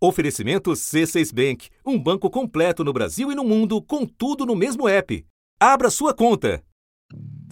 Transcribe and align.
Oferecimento 0.00 0.70
C6 0.70 1.34
Bank, 1.34 1.68
um 1.84 1.98
banco 1.98 2.30
completo 2.30 2.84
no 2.84 2.92
Brasil 2.92 3.32
e 3.32 3.34
no 3.34 3.42
mundo, 3.42 3.82
com 3.82 4.06
tudo 4.06 4.46
no 4.46 4.54
mesmo 4.54 4.88
app. 4.88 5.26
Abra 5.58 5.90
sua 5.90 6.14
conta. 6.14 6.62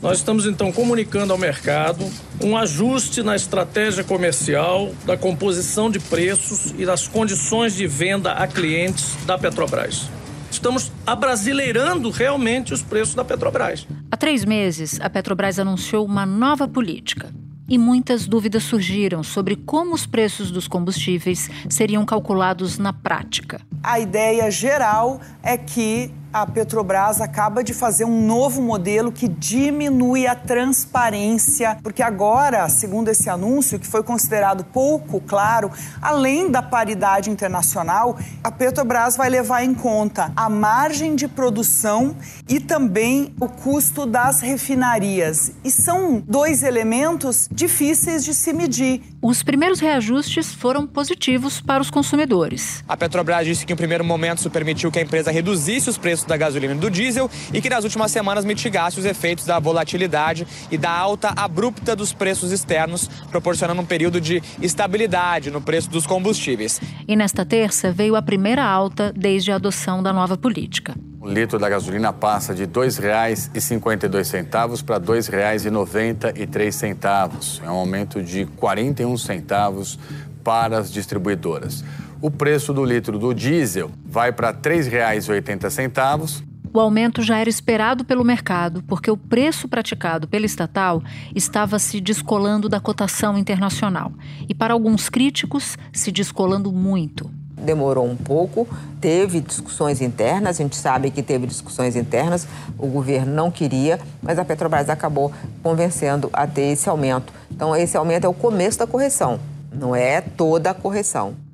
Nós 0.00 0.19
estamos 0.19 0.46
então 0.46 0.71
comunicando 0.71 1.32
ao 1.32 1.38
mercado 1.38 2.04
um 2.40 2.56
ajuste 2.56 3.21
na 3.21 3.35
estratégia 3.35 4.04
comercial, 4.04 4.95
da 5.04 5.17
composição 5.17 5.90
de 5.90 5.98
preços 5.98 6.72
e 6.79 6.87
das 6.87 7.09
condições 7.09 7.74
de 7.74 7.85
venda 7.88 8.30
a 8.32 8.47
clientes 8.47 9.17
da 9.27 9.37
Petrobras. 9.37 10.09
Estamos 10.49 10.93
abrasileirando 11.05 12.11
realmente 12.11 12.73
os 12.73 12.81
preços 12.81 13.17
da 13.17 13.25
Petrobras. 13.25 13.89
Há 14.09 14.17
três 14.17 14.45
meses, 14.45 15.01
a 15.01 15.11
Petrobras 15.11 15.59
anunciou 15.59 16.05
uma 16.05 16.25
nova 16.25 16.69
política 16.69 17.35
e 17.69 17.79
muitas 17.79 18.27
dúvidas 18.27 18.62
surgiram 18.62 19.23
sobre 19.23 19.57
como 19.57 19.95
os 19.95 20.07
preços 20.07 20.51
dos 20.51 20.69
combustíveis 20.69 21.51
seriam 21.69 22.05
calculados 22.05 22.79
na 22.79 22.93
prática. 22.93 23.61
A 23.82 23.99
ideia 23.99 24.50
geral 24.50 25.21
é 25.43 25.57
que 25.57 26.11
a 26.43 26.46
Petrobras 26.46 27.22
acaba 27.22 27.64
de 27.64 27.72
fazer 27.72 28.04
um 28.04 28.26
novo 28.26 28.61
modelo 28.61 29.11
que 29.11 29.26
diminui 29.26 30.26
a 30.26 30.35
transparência, 30.35 31.79
porque 31.82 32.03
agora, 32.03 32.69
segundo 32.69 33.09
esse 33.09 33.31
anúncio, 33.31 33.78
que 33.78 33.86
foi 33.86 34.03
considerado 34.03 34.62
pouco 34.64 35.19
claro, 35.19 35.70
além 36.03 36.50
da 36.50 36.61
paridade 36.61 37.31
internacional, 37.31 38.19
a 38.45 38.50
Petrobras 38.50 39.17
vai 39.17 39.31
levar 39.31 39.64
em 39.64 39.72
conta 39.72 40.31
a 40.36 40.50
margem 40.50 41.17
de 41.17 41.27
produção 41.27 42.14
e 42.47 42.61
também 42.61 43.34
o 43.41 43.48
custo 43.48 44.05
das 44.05 44.42
refinarias. 44.42 45.53
E 45.64 45.70
são 45.70 46.23
dois 46.27 46.62
elementos 46.62 47.48
difíceis 47.50 48.23
de 48.23 48.34
se 48.34 48.53
medir. 48.53 49.00
Os 49.23 49.42
primeiros 49.42 49.81
reajustes 49.81 50.53
foram 50.53 50.87
positivos 50.87 51.62
para 51.62 51.81
os 51.81 51.91
consumidores. 51.91 52.84
A 52.87 52.95
Petrobras 52.95 53.47
disse 53.47 53.64
que, 53.64 53.73
em 53.73 53.77
primeiro 53.77 54.05
momento, 54.05 54.41
isso 54.41 54.50
permitiu 54.50 54.92
que 54.92 54.98
a 54.98 55.03
empresa 55.03 55.31
reduzisse 55.31 55.89
os 55.89 55.97
preços 55.97 56.25
da 56.27 56.37
gasolina 56.37 56.75
e 56.75 56.78
do 56.78 56.91
diesel 56.91 57.31
e 57.53 57.61
que 57.61 57.69
nas 57.69 57.84
últimas 57.84 58.11
semanas 58.11 58.45
mitigasse 58.45 58.98
os 58.98 59.05
efeitos 59.05 59.45
da 59.45 59.59
volatilidade 59.59 60.47
e 60.70 60.78
da 60.78 60.91
alta 60.91 61.33
abrupta 61.37 61.97
dos 61.97 62.12
preços 62.12 62.53
externos, 62.53 63.09
proporcionando 63.31 63.81
um 63.81 63.87
período 63.87 64.20
de 64.20 64.42
estabilidade 64.61 65.51
no 65.51 65.61
preço 65.61 65.91
dos 65.91 66.06
combustíveis. 66.06 66.81
E 67.06 67.17
nesta 67.17 67.45
terça 67.45 67.92
veio 67.92 68.17
a 68.17 68.23
primeira 68.23 68.64
alta 68.64 69.12
desde 69.17 69.53
a 69.53 69.56
adoção 69.56 70.03
da 70.03 70.12
nova 70.12 70.36
política. 70.36 70.95
O 71.20 71.28
litro 71.28 71.59
da 71.59 71.69
gasolina 71.69 72.12
passa 72.12 72.55
de 72.55 72.62
R$ 72.62 72.69
2,52 72.69 74.84
para 74.84 74.98
R$ 74.98 75.05
2,93. 75.05 77.61
É 77.64 77.70
um 77.70 77.75
aumento 77.75 78.23
de 78.23 78.47
41 78.47 79.17
centavos 79.17 79.98
para 80.45 80.79
as 80.79 80.92
distribuidoras. 80.92 81.83
O 82.20 82.31
preço 82.31 82.72
do 82.72 82.84
litro 82.84 83.19
do 83.19 83.34
diesel 83.34 83.91
vai 84.05 84.33
para 84.33 84.48
R$ 84.48 84.56
3,80. 84.62 86.42
O 86.73 86.81
aumento 86.81 87.23
já 87.23 87.39
era 87.39 87.48
esperado 87.48 88.05
pelo 88.05 88.25
mercado, 88.25 88.83
porque 88.84 89.11
o 89.11 89.17
preço 89.17 89.69
praticado 89.69 90.27
pela 90.27 90.47
estatal 90.47 91.03
estava 91.34 91.78
se 91.78 92.00
descolando 92.00 92.69
da 92.69 92.81
cotação 92.81 93.36
internacional 93.36 94.12
e, 94.48 94.55
para 94.55 94.73
alguns 94.73 95.08
críticos, 95.08 95.77
se 95.92 96.11
descolando 96.11 96.73
muito. 96.73 97.31
Demorou 97.53 98.06
um 98.06 98.17
pouco, 98.17 98.69
teve 99.01 99.41
discussões 99.41 100.01
internas, 100.01 100.61
a 100.61 100.62
gente 100.62 100.77
sabe 100.77 101.11
que 101.11 101.23
teve 101.23 101.47
discussões 101.47 101.97
internas, 101.97 102.47
o 102.78 102.86
governo 102.86 103.34
não 103.34 103.51
queria, 103.51 103.98
mas 104.23 104.39
a 104.39 104.45
Petrobras 104.45 104.91
acabou 104.91 105.33
convencendo 105.62 106.28
a 106.33 106.47
ter 106.47 106.73
esse 106.73 106.89
aumento. 106.89 107.33
Então, 107.51 107.75
esse 107.75 107.97
aumento 107.97 108.25
é 108.25 108.28
o 108.28 108.34
começo 108.34 108.78
da 108.78 108.86
correção, 108.86 109.41
não 109.73 109.97
é 109.97 110.20
toda 110.20 110.70
a 110.70 110.75
correção. 110.75 111.45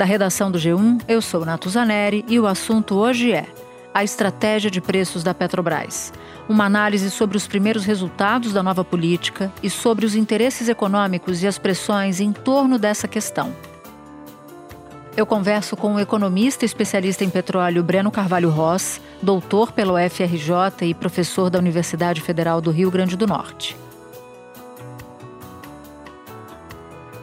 Da 0.00 0.06
redação 0.06 0.50
do 0.50 0.58
G1, 0.58 1.02
eu 1.06 1.20
sou 1.20 1.44
Nato 1.44 1.68
Zaneri 1.68 2.24
e 2.26 2.40
o 2.40 2.46
assunto 2.46 2.94
hoje 2.94 3.32
é 3.32 3.46
a 3.92 4.02
estratégia 4.02 4.70
de 4.70 4.80
preços 4.80 5.22
da 5.22 5.34
Petrobras. 5.34 6.10
Uma 6.48 6.64
análise 6.64 7.10
sobre 7.10 7.36
os 7.36 7.46
primeiros 7.46 7.84
resultados 7.84 8.54
da 8.54 8.62
nova 8.62 8.82
política 8.82 9.52
e 9.62 9.68
sobre 9.68 10.06
os 10.06 10.14
interesses 10.14 10.70
econômicos 10.70 11.42
e 11.42 11.46
as 11.46 11.58
pressões 11.58 12.18
em 12.18 12.32
torno 12.32 12.78
dessa 12.78 13.06
questão. 13.06 13.54
Eu 15.14 15.26
converso 15.26 15.76
com 15.76 15.96
o 15.96 16.00
economista 16.00 16.64
especialista 16.64 17.22
em 17.22 17.28
petróleo 17.28 17.84
Breno 17.84 18.10
Carvalho 18.10 18.48
Ross, 18.48 19.02
doutor 19.20 19.70
pelo 19.70 19.96
FRJ 19.98 20.88
e 20.88 20.94
professor 20.94 21.50
da 21.50 21.58
Universidade 21.58 22.22
Federal 22.22 22.62
do 22.62 22.70
Rio 22.70 22.90
Grande 22.90 23.18
do 23.18 23.26
Norte. 23.26 23.76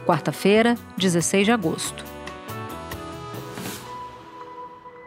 Quarta-feira, 0.06 0.76
16 0.96 1.44
de 1.44 1.50
agosto. 1.50 2.17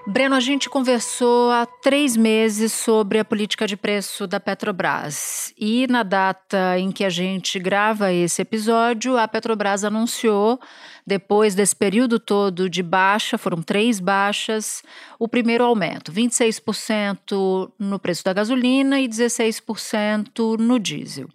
Breno, 0.08 0.36
a 0.36 0.40
gente 0.40 0.68
conversou 0.68 1.52
há 1.52 1.66
três 1.66 2.18
meses 2.18 2.74
sobre 2.74 3.20
a 3.20 3.26
política 3.26 3.68
de 3.68 3.78
preço 3.78 4.26
da 4.26 4.40
Petrobras. 4.40 5.54
E 5.56 5.86
na 5.88 6.02
data 6.02 6.80
em 6.80 6.92
que 6.92 7.06
a 7.06 7.10
gente 7.10 7.60
grava 7.60 8.12
esse 8.12 8.42
episódio, 8.42 9.16
a 9.16 9.28
Petrobras 9.28 9.84
anunciou 9.84 10.60
depois 11.06 11.56
desse 11.56 11.76
período 11.76 12.20
todo 12.20 12.70
de 12.70 12.84
baixa, 12.84 13.38
foram 13.38 13.62
três 13.62 14.00
baixas, 14.00 14.84
o 15.18 15.28
primeiro 15.28 15.64
aumento, 15.64 16.12
26% 16.12 17.72
no 17.78 18.00
preço 18.00 18.24
da 18.24 18.34
gasolina 18.34 19.00
e 19.00 19.08
16% 19.08 20.58
no 20.60 20.80
diesel. 20.80 21.28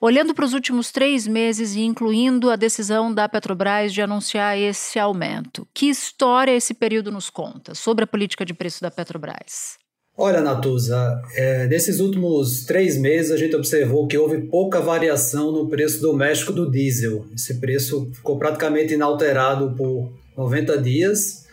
Olhando 0.00 0.34
para 0.34 0.44
os 0.44 0.54
últimos 0.54 0.92
três 0.92 1.26
meses 1.26 1.74
e 1.74 1.80
incluindo 1.80 2.50
a 2.50 2.56
decisão 2.56 3.12
da 3.12 3.28
Petrobras 3.28 3.92
de 3.92 4.02
anunciar 4.02 4.58
esse 4.58 4.98
aumento, 4.98 5.66
que 5.72 5.86
história 5.88 6.52
esse 6.52 6.74
período 6.74 7.10
nos 7.10 7.30
conta 7.30 7.74
sobre 7.74 8.04
a 8.04 8.06
política 8.06 8.44
de 8.44 8.54
preço 8.54 8.82
da 8.82 8.90
Petrobras? 8.90 9.85
Olha, 10.18 10.40
Natuza, 10.40 11.20
é, 11.34 11.66
nesses 11.66 12.00
últimos 12.00 12.64
três 12.64 12.96
meses 12.96 13.30
a 13.30 13.36
gente 13.36 13.54
observou 13.54 14.06
que 14.06 14.16
houve 14.16 14.46
pouca 14.48 14.80
variação 14.80 15.52
no 15.52 15.68
preço 15.68 16.00
doméstico 16.00 16.54
do 16.54 16.70
diesel. 16.70 17.26
Esse 17.34 17.60
preço 17.60 18.08
ficou 18.14 18.38
praticamente 18.38 18.94
inalterado 18.94 19.74
por 19.76 20.10
90 20.34 20.80
dias. 20.80 21.44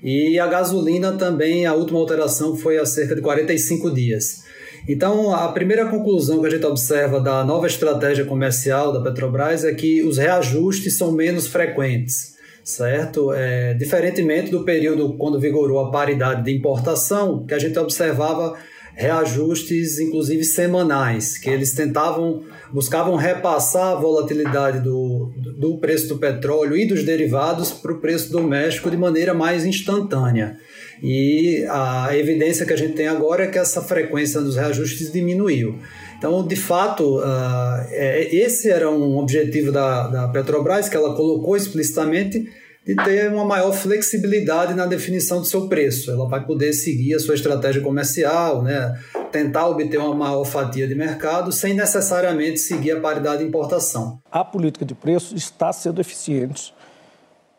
E 0.00 0.38
a 0.38 0.46
gasolina 0.46 1.10
também, 1.12 1.66
a 1.66 1.74
última 1.74 1.98
alteração 1.98 2.56
foi 2.56 2.78
há 2.78 2.86
cerca 2.86 3.16
de 3.16 3.20
45 3.20 3.90
dias. 3.90 4.44
Então, 4.88 5.34
a 5.34 5.48
primeira 5.48 5.86
conclusão 5.86 6.40
que 6.40 6.46
a 6.46 6.50
gente 6.50 6.66
observa 6.66 7.20
da 7.20 7.44
nova 7.44 7.66
estratégia 7.66 8.24
comercial 8.24 8.92
da 8.92 9.00
Petrobras 9.00 9.64
é 9.64 9.74
que 9.74 10.00
os 10.04 10.16
reajustes 10.16 10.96
são 10.96 11.10
menos 11.10 11.48
frequentes 11.48 12.31
certo? 12.64 13.32
É, 13.32 13.74
diferentemente 13.74 14.50
do 14.50 14.64
período 14.64 15.14
quando 15.14 15.40
vigorou 15.40 15.80
a 15.80 15.90
paridade 15.90 16.44
de 16.44 16.56
importação, 16.56 17.44
que 17.46 17.54
a 17.54 17.58
gente 17.58 17.78
observava 17.78 18.56
reajustes, 18.94 19.98
inclusive 19.98 20.44
semanais, 20.44 21.38
que 21.38 21.48
eles 21.48 21.72
tentavam, 21.72 22.42
buscavam 22.72 23.16
repassar 23.16 23.92
a 23.92 23.94
volatilidade 23.94 24.80
do, 24.80 25.32
do 25.58 25.78
preço 25.78 26.08
do 26.08 26.18
petróleo 26.18 26.76
e 26.76 26.86
dos 26.86 27.02
derivados 27.02 27.72
para 27.72 27.92
o 27.92 28.00
preço 28.00 28.30
doméstico 28.30 28.90
de 28.90 28.96
maneira 28.96 29.32
mais 29.32 29.64
instantânea. 29.64 30.58
E 31.02 31.64
a 31.68 32.16
evidência 32.16 32.66
que 32.66 32.72
a 32.72 32.76
gente 32.76 32.92
tem 32.92 33.08
agora 33.08 33.44
é 33.44 33.46
que 33.48 33.58
essa 33.58 33.82
frequência 33.82 34.40
dos 34.40 34.56
reajustes 34.56 35.10
diminuiu. 35.10 35.78
Então, 36.22 36.46
de 36.46 36.54
fato, 36.54 37.18
uh, 37.18 37.84
esse 37.90 38.70
era 38.70 38.88
um 38.88 39.18
objetivo 39.18 39.72
da, 39.72 40.06
da 40.06 40.28
Petrobras, 40.28 40.88
que 40.88 40.96
ela 40.96 41.16
colocou 41.16 41.56
explicitamente, 41.56 42.48
de 42.86 42.94
ter 42.94 43.28
uma 43.32 43.44
maior 43.44 43.72
flexibilidade 43.72 44.72
na 44.72 44.86
definição 44.86 45.40
do 45.40 45.44
seu 45.44 45.68
preço. 45.68 46.12
Ela 46.12 46.28
vai 46.28 46.46
poder 46.46 46.74
seguir 46.74 47.14
a 47.14 47.18
sua 47.18 47.34
estratégia 47.34 47.82
comercial, 47.82 48.62
né? 48.62 48.96
tentar 49.32 49.66
obter 49.66 49.98
uma 49.98 50.14
maior 50.14 50.44
fatia 50.44 50.86
de 50.86 50.94
mercado 50.94 51.50
sem 51.50 51.74
necessariamente 51.74 52.60
seguir 52.60 52.92
a 52.92 53.00
paridade 53.00 53.42
de 53.42 53.48
importação. 53.48 54.20
A 54.30 54.44
política 54.44 54.84
de 54.84 54.94
preços 54.94 55.32
está 55.32 55.72
sendo 55.72 56.00
eficiente, 56.00 56.72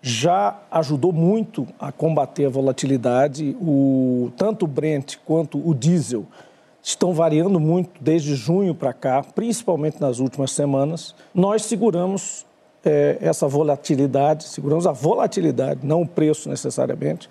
já 0.02 0.58
ajudou 0.72 1.12
muito 1.12 1.68
a 1.78 1.92
combater 1.92 2.46
a 2.46 2.50
volatilidade. 2.50 3.58
O, 3.60 4.32
tanto 4.38 4.64
o 4.64 4.68
Brent 4.70 5.18
quanto 5.26 5.58
o 5.58 5.74
diesel 5.74 6.26
estão 6.84 7.14
variando 7.14 7.62
muito 7.62 7.92
desde 8.02 8.36
junho 8.36 8.76
para 8.76 8.92
cá, 8.92 9.24
principalmente 9.24 10.02
nas 10.02 10.20
últimas 10.20 10.52
semanas. 10.52 11.16
Nós 11.34 11.64
seguramos 11.64 12.46
é, 12.84 13.18
essa 13.22 13.48
volatilidade, 13.48 14.44
seguramos 14.44 14.86
a 14.86 14.92
volatilidade, 14.92 15.80
não 15.82 16.02
o 16.02 16.08
preço 16.08 16.50
necessariamente, 16.50 17.30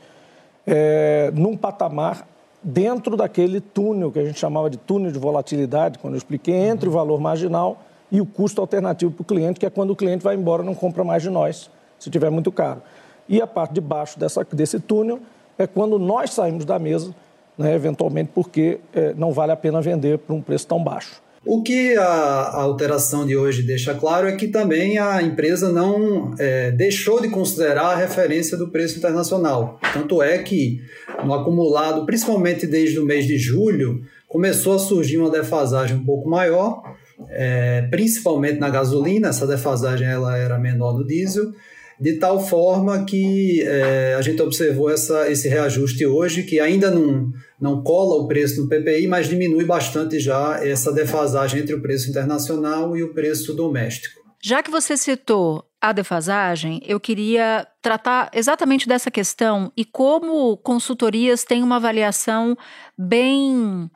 é, 0.67 1.31
num 1.35 1.55
patamar 1.55 2.27
dentro 2.63 3.15
daquele 3.15 3.61
túnel 3.61 4.11
que 4.11 4.19
a 4.19 4.25
gente 4.25 4.39
chamava 4.39 4.71
de 4.71 4.79
túnel 4.79 5.13
de 5.13 5.19
volatilidade, 5.19 5.99
quando 5.99 6.15
eu 6.15 6.19
expliquei, 6.19 6.55
entre 6.55 6.89
o 6.89 6.93
valor 6.93 7.21
marginal 7.21 7.83
e 8.11 8.21
o 8.23 8.27
custo 8.27 8.61
alternativo 8.61 9.13
para 9.13 9.23
o 9.23 9.25
cliente, 9.25 9.61
que 9.61 9.67
é 9.67 9.71
quando 9.71 9.91
o 9.91 9.97
cliente 9.97 10.25
vai 10.25 10.35
embora 10.35 10.63
não 10.63 10.75
compra 10.75 11.05
mais 11.05 11.23
de 11.23 11.29
nós, 11.29 11.71
se 11.99 12.09
tiver 12.09 12.31
muito 12.31 12.51
caro. 12.51 12.81
E 13.29 13.43
a 13.43 13.47
parte 13.47 13.75
de 13.75 13.81
baixo 13.83 14.19
dessa, 14.19 14.47
desse 14.51 14.81
túnel 14.81 15.21
é 15.59 15.67
quando 15.67 15.99
nós 15.99 16.31
saímos 16.33 16.65
da 16.65 16.79
mesa 16.79 17.15
né, 17.57 17.75
eventualmente 17.75 18.31
porque 18.35 18.79
é, 18.95 19.15
não 19.15 19.33
vale 19.33 19.53
a 19.53 19.57
pena 19.57 19.81
vender 19.81 20.19
por 20.19 20.35
um 20.35 20.41
preço 20.41 20.67
tão 20.67 20.83
baixo. 20.83 21.23
O 21.45 21.61
que 21.61 21.97
a, 21.97 22.05
a, 22.05 22.63
alteração 22.63 23.27
de 23.27 23.37
hoje 23.37 23.65
deixa 23.65 23.95
claro 23.95 24.29
é 24.29 24.37
que 24.37 24.47
também 24.47 24.99
a 24.99 25.21
empresa 25.21 25.73
não 25.73 26.35
é, 26.39 26.71
deixou 26.71 27.21
de 27.21 27.29
considerar 27.29 27.87
a 27.87 27.97
referência 27.97 28.57
do 28.57 28.69
preço 28.69 28.99
internacional. 28.99 29.81
Tanto 29.93 30.23
é 30.23 30.39
que 30.39 30.81
no 31.25 31.35
acumulado, 31.35 32.07
principalmente 32.07 32.65
desde 32.65 33.01
o 33.01 33.05
mês 33.05 33.27
de 33.27 33.39
julho, 33.39 34.05
começou 34.29 34.75
a 34.75 34.79
surgir 34.79 35.19
uma 35.19 35.31
defasagem 35.31 35.97
um 35.97 36.05
pouco 36.05 36.29
maior, 36.29 36.81
é, 37.29 37.83
principalmente 37.91 38.61
na 38.61 38.71
gasolina. 38.71 39.31
Essa 39.31 39.47
defasagem 39.47 40.07
ela 40.07 40.39
era 40.39 40.59
menor 40.61 40.97
no 40.97 41.05
diesel 41.05 41.53
de 42.01 42.15
tal 42.19 42.45
forma 42.45 43.05
que 43.05 43.63
é, 43.63 44.15
a 44.17 44.23
gente 44.23 44.41
observou 44.43 44.91
essa, 44.91 45.31
esse 45.31 45.49
reajuste 45.49 46.05
hoje, 46.07 46.43
que 46.43 46.59
ainda 46.61 46.91
não, 46.91 47.33
não 47.61 47.83
cola 47.83 48.23
o 48.23 48.27
preço 48.27 48.63
no 48.63 48.69
PPI, 48.69 49.07
mas 49.07 49.29
diminui 49.29 49.65
bastante 49.65 50.19
já 50.19 50.59
essa 50.63 50.93
defasagem 50.93 51.61
entre 51.61 51.75
o 51.75 51.83
preço 51.83 52.11
internacional 52.11 52.97
e 52.97 53.03
o 53.03 53.13
preço 53.13 53.55
doméstico. 53.55 54.21
Já 54.43 54.63
que 54.63 54.71
você 54.71 54.97
citou 54.97 55.65
a 55.81 55.93
defasagem, 55.93 56.81
eu 56.87 56.99
queria 56.99 57.67
tratar 57.81 58.31
exatamente 58.33 58.89
dessa 58.89 59.11
questão 59.11 59.73
e 59.77 59.85
como 59.85 60.57
consultorias 60.59 61.45
têm 61.45 61.63
uma 61.63 61.77
avaliação 61.77 62.57
bem 62.99 63.91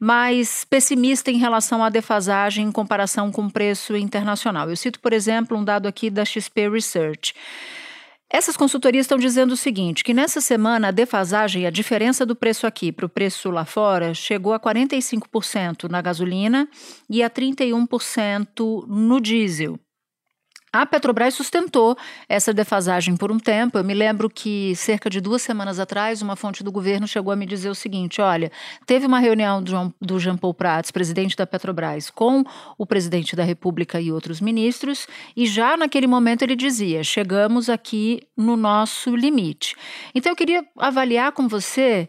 mais 0.00 0.64
pessimista 0.64 1.30
em 1.30 1.36
relação 1.36 1.84
à 1.84 1.90
defasagem 1.90 2.66
em 2.66 2.72
comparação 2.72 3.30
com 3.30 3.44
o 3.44 3.52
preço 3.52 3.94
internacional. 3.94 4.70
Eu 4.70 4.76
cito, 4.76 4.98
por 4.98 5.12
exemplo, 5.12 5.58
um 5.58 5.62
dado 5.62 5.86
aqui 5.86 6.08
da 6.08 6.24
XP 6.24 6.70
Research. 6.70 7.34
Essas 8.32 8.56
consultorias 8.56 9.04
estão 9.04 9.18
dizendo 9.18 9.52
o 9.52 9.56
seguinte: 9.56 10.02
que 10.02 10.14
nessa 10.14 10.40
semana 10.40 10.88
a 10.88 10.92
defasagem, 10.92 11.66
a 11.66 11.70
diferença 11.70 12.24
do 12.24 12.34
preço 12.34 12.66
aqui 12.66 12.90
para 12.90 13.04
o 13.04 13.08
preço 13.08 13.50
lá 13.50 13.64
fora, 13.64 14.14
chegou 14.14 14.54
a 14.54 14.60
45% 14.60 15.90
na 15.90 16.00
gasolina 16.00 16.66
e 17.08 17.22
a 17.22 17.28
31% 17.28 18.86
no 18.86 19.20
diesel. 19.20 19.78
A 20.72 20.86
Petrobras 20.86 21.34
sustentou 21.34 21.96
essa 22.28 22.54
defasagem 22.54 23.16
por 23.16 23.32
um 23.32 23.40
tempo. 23.40 23.76
Eu 23.76 23.82
me 23.82 23.92
lembro 23.92 24.30
que 24.30 24.72
cerca 24.76 25.10
de 25.10 25.20
duas 25.20 25.42
semanas 25.42 25.80
atrás, 25.80 26.22
uma 26.22 26.36
fonte 26.36 26.62
do 26.62 26.70
governo 26.70 27.08
chegou 27.08 27.32
a 27.32 27.36
me 27.36 27.44
dizer 27.44 27.68
o 27.70 27.74
seguinte: 27.74 28.20
olha, 28.20 28.52
teve 28.86 29.04
uma 29.04 29.18
reunião 29.18 29.60
do 30.00 30.18
Jean 30.20 30.36
Paul 30.36 30.54
Prats, 30.54 30.92
presidente 30.92 31.36
da 31.36 31.44
Petrobras, 31.44 32.08
com 32.08 32.44
o 32.78 32.86
presidente 32.86 33.34
da 33.34 33.42
República 33.42 34.00
e 34.00 34.12
outros 34.12 34.40
ministros, 34.40 35.08
e 35.36 35.44
já 35.44 35.76
naquele 35.76 36.06
momento 36.06 36.42
ele 36.42 36.54
dizia: 36.54 37.02
chegamos 37.02 37.68
aqui 37.68 38.22
no 38.36 38.56
nosso 38.56 39.16
limite. 39.16 39.74
Então 40.14 40.30
eu 40.30 40.36
queria 40.36 40.64
avaliar 40.78 41.32
com 41.32 41.48
você 41.48 42.08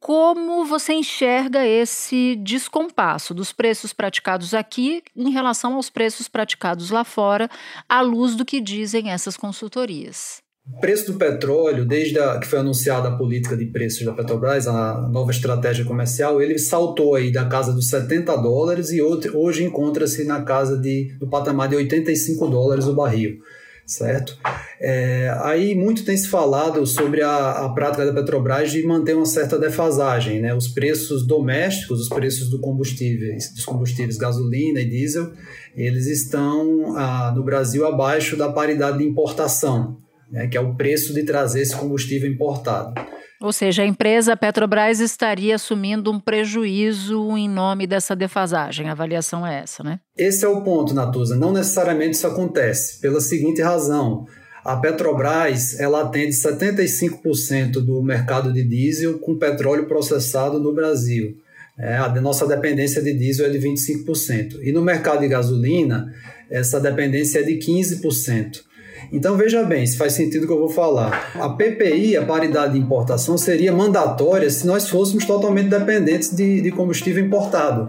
como 0.00 0.64
você 0.64 0.92
enxerga 0.92 1.66
esse 1.66 2.36
descompasso 2.36 3.34
dos 3.34 3.52
preços 3.52 3.92
praticados 3.92 4.54
aqui 4.54 5.02
em 5.16 5.30
relação 5.30 5.74
aos 5.74 5.90
preços 5.90 6.28
praticados 6.28 6.90
lá 6.90 7.04
fora, 7.04 7.48
à 7.88 8.00
luz 8.00 8.34
do 8.34 8.44
que 8.44 8.60
dizem 8.60 9.10
essas 9.10 9.36
consultorias? 9.36 10.40
O 10.70 10.80
preço 10.80 11.12
do 11.12 11.18
petróleo, 11.18 11.86
desde 11.86 12.18
a, 12.20 12.38
que 12.38 12.46
foi 12.46 12.58
anunciada 12.58 13.08
a 13.08 13.16
política 13.16 13.56
de 13.56 13.64
preços 13.66 14.04
da 14.04 14.12
Petrobras, 14.12 14.68
a 14.68 15.08
nova 15.08 15.30
estratégia 15.30 15.84
comercial, 15.84 16.42
ele 16.42 16.58
saltou 16.58 17.14
aí 17.14 17.32
da 17.32 17.46
casa 17.46 17.72
dos 17.72 17.88
70 17.88 18.36
dólares 18.36 18.90
e 18.90 19.00
hoje 19.00 19.64
encontra-se 19.64 20.24
na 20.24 20.42
casa 20.42 20.78
de, 20.78 21.16
do 21.18 21.26
patamar 21.26 21.70
de 21.70 21.76
85 21.76 22.46
dólares 22.48 22.86
o 22.86 22.94
barril 22.94 23.38
certo? 23.88 24.38
É, 24.78 25.34
aí 25.40 25.74
muito 25.74 26.04
tem 26.04 26.14
se 26.14 26.28
falado 26.28 26.86
sobre 26.86 27.22
a, 27.22 27.64
a, 27.64 27.68
prática 27.70 28.04
da 28.04 28.12
Petrobras 28.12 28.70
de 28.70 28.86
manter 28.86 29.16
uma 29.16 29.24
certa 29.24 29.58
defasagem, 29.58 30.40
né? 30.40 30.54
Os 30.54 30.68
preços 30.68 31.26
domésticos, 31.26 32.02
os 32.02 32.08
preços 32.08 32.50
do 32.50 32.60
combustíveis, 32.60 33.50
dos 33.54 33.64
combustíveis 33.64 34.18
gasolina 34.18 34.80
e 34.80 34.84
diesel, 34.84 35.32
eles 35.74 36.06
estão 36.06 36.94
ah, 36.96 37.32
no 37.34 37.42
Brasil 37.42 37.86
abaixo 37.86 38.36
da 38.36 38.52
paridade 38.52 38.98
de 38.98 39.04
importação, 39.04 39.96
né? 40.30 40.46
que 40.46 40.58
é 40.58 40.60
o 40.60 40.74
preço 40.74 41.14
de 41.14 41.22
trazer 41.22 41.62
esse 41.62 41.74
combustível 41.74 42.30
importado. 42.30 42.92
Ou 43.40 43.52
seja, 43.52 43.82
a 43.82 43.86
empresa 43.86 44.36
Petrobras 44.36 44.98
estaria 44.98 45.54
assumindo 45.54 46.10
um 46.10 46.18
prejuízo 46.18 47.36
em 47.36 47.48
nome 47.48 47.86
dessa 47.86 48.16
defasagem. 48.16 48.88
A 48.88 48.92
avaliação 48.92 49.46
é 49.46 49.60
essa, 49.60 49.84
né? 49.84 50.00
Esse 50.16 50.44
é 50.44 50.48
o 50.48 50.62
ponto, 50.62 50.92
Natuza. 50.92 51.36
Não 51.36 51.52
necessariamente 51.52 52.16
isso 52.16 52.26
acontece, 52.26 53.00
pela 53.00 53.20
seguinte 53.20 53.62
razão. 53.62 54.26
A 54.64 54.76
Petrobras 54.76 55.78
ela 55.78 56.02
atende 56.02 56.32
75% 56.32 57.74
do 57.74 58.02
mercado 58.02 58.52
de 58.52 58.64
diesel 58.64 59.18
com 59.20 59.38
petróleo 59.38 59.86
processado 59.86 60.58
no 60.58 60.74
Brasil. 60.74 61.36
É, 61.78 61.96
a 61.96 62.08
nossa 62.20 62.44
dependência 62.44 63.00
de 63.00 63.14
diesel 63.14 63.46
é 63.46 63.50
de 63.50 63.58
25%. 63.60 64.58
E 64.62 64.72
no 64.72 64.82
mercado 64.82 65.20
de 65.20 65.28
gasolina, 65.28 66.12
essa 66.50 66.80
dependência 66.80 67.38
é 67.38 67.42
de 67.44 67.54
15%. 67.54 68.67
Então 69.12 69.36
veja 69.36 69.62
bem, 69.64 69.86
se 69.86 69.96
faz 69.96 70.12
sentido 70.12 70.44
o 70.44 70.46
que 70.46 70.52
eu 70.52 70.58
vou 70.58 70.68
falar. 70.68 71.32
A 71.34 71.48
PPI, 71.50 72.16
a 72.16 72.24
paridade 72.24 72.74
de 72.74 72.78
importação, 72.78 73.38
seria 73.38 73.72
mandatória 73.72 74.48
se 74.50 74.66
nós 74.66 74.88
fôssemos 74.88 75.24
totalmente 75.24 75.68
dependentes 75.68 76.34
de, 76.34 76.60
de 76.60 76.70
combustível 76.70 77.24
importado. 77.24 77.88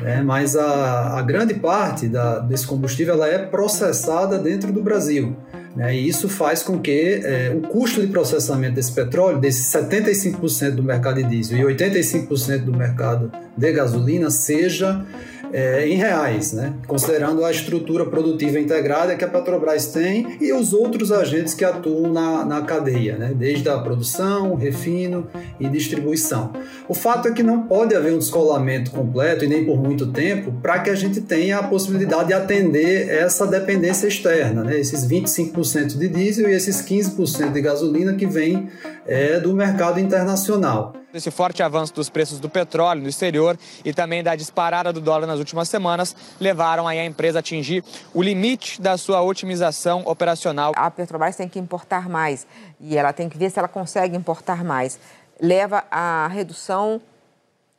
Né? 0.00 0.22
Mas 0.22 0.56
a, 0.56 1.18
a 1.18 1.22
grande 1.22 1.54
parte 1.54 2.08
da, 2.08 2.38
desse 2.38 2.66
combustível 2.66 3.14
ela 3.14 3.28
é 3.28 3.38
processada 3.38 4.38
dentro 4.38 4.72
do 4.72 4.82
Brasil. 4.82 5.36
Né? 5.74 5.94
E 5.96 6.08
isso 6.08 6.28
faz 6.28 6.62
com 6.62 6.78
que 6.78 7.20
é, 7.24 7.52
o 7.54 7.60
custo 7.60 8.00
de 8.00 8.08
processamento 8.08 8.74
desse 8.74 8.92
petróleo, 8.92 9.38
desses 9.38 9.72
75% 9.72 10.72
do 10.72 10.82
mercado 10.82 11.16
de 11.16 11.24
diesel 11.24 11.70
e 11.70 11.74
85% 11.74 12.64
do 12.64 12.76
mercado 12.76 13.30
de 13.56 13.72
gasolina, 13.72 14.30
seja 14.30 15.04
é, 15.52 15.86
em 15.86 15.94
reais, 15.94 16.52
né? 16.52 16.74
considerando 16.86 17.44
a 17.44 17.50
estrutura 17.50 18.06
produtiva 18.06 18.58
integrada 18.58 19.16
que 19.16 19.24
a 19.24 19.28
Petrobras 19.28 19.86
tem 19.86 20.36
e 20.40 20.52
os 20.52 20.72
outros 20.72 21.10
agentes 21.12 21.54
que 21.54 21.64
atuam 21.64 22.12
na, 22.12 22.44
na 22.44 22.62
cadeia, 22.62 23.16
né? 23.16 23.32
desde 23.34 23.68
a 23.68 23.78
produção, 23.78 24.54
refino 24.54 25.26
e 25.58 25.68
distribuição. 25.68 26.52
O 26.88 26.94
fato 26.94 27.28
é 27.28 27.32
que 27.32 27.42
não 27.42 27.62
pode 27.62 27.94
haver 27.94 28.12
um 28.12 28.18
descolamento 28.18 28.90
completo 28.90 29.44
e 29.44 29.48
nem 29.48 29.64
por 29.64 29.80
muito 29.80 30.06
tempo 30.08 30.52
para 30.62 30.78
que 30.80 30.90
a 30.90 30.94
gente 30.94 31.20
tenha 31.20 31.58
a 31.58 31.62
possibilidade 31.62 32.28
de 32.28 32.34
atender 32.34 33.08
essa 33.08 33.46
dependência 33.46 34.06
externa, 34.06 34.64
né? 34.64 34.78
esses 34.78 35.06
25% 35.06 35.98
de 35.98 36.08
diesel 36.08 36.48
e 36.48 36.54
esses 36.54 36.82
15% 36.82 37.52
de 37.52 37.60
gasolina 37.60 38.14
que 38.14 38.26
vem 38.26 38.68
é, 39.06 39.40
do 39.40 39.54
mercado 39.54 39.98
internacional. 39.98 40.99
Esse 41.12 41.30
forte 41.30 41.62
avanço 41.62 41.92
dos 41.92 42.08
preços 42.08 42.38
do 42.38 42.48
petróleo 42.48 43.02
no 43.02 43.08
exterior 43.08 43.58
e 43.84 43.92
também 43.92 44.22
da 44.22 44.36
disparada 44.36 44.92
do 44.92 45.00
dólar 45.00 45.26
nas 45.26 45.38
últimas 45.38 45.68
semanas 45.68 46.14
levaram 46.40 46.86
a 46.86 46.94
empresa 46.94 47.38
a 47.38 47.40
atingir 47.40 47.84
o 48.14 48.22
limite 48.22 48.80
da 48.80 48.96
sua 48.96 49.20
otimização 49.20 50.02
operacional. 50.06 50.72
A 50.76 50.90
Petrobras 50.90 51.34
tem 51.34 51.48
que 51.48 51.58
importar 51.58 52.08
mais 52.08 52.46
e 52.80 52.96
ela 52.96 53.12
tem 53.12 53.28
que 53.28 53.36
ver 53.36 53.50
se 53.50 53.58
ela 53.58 53.68
consegue 53.68 54.16
importar 54.16 54.62
mais. 54.62 55.00
Leva 55.40 55.84
à 55.90 56.28
redução 56.28 57.00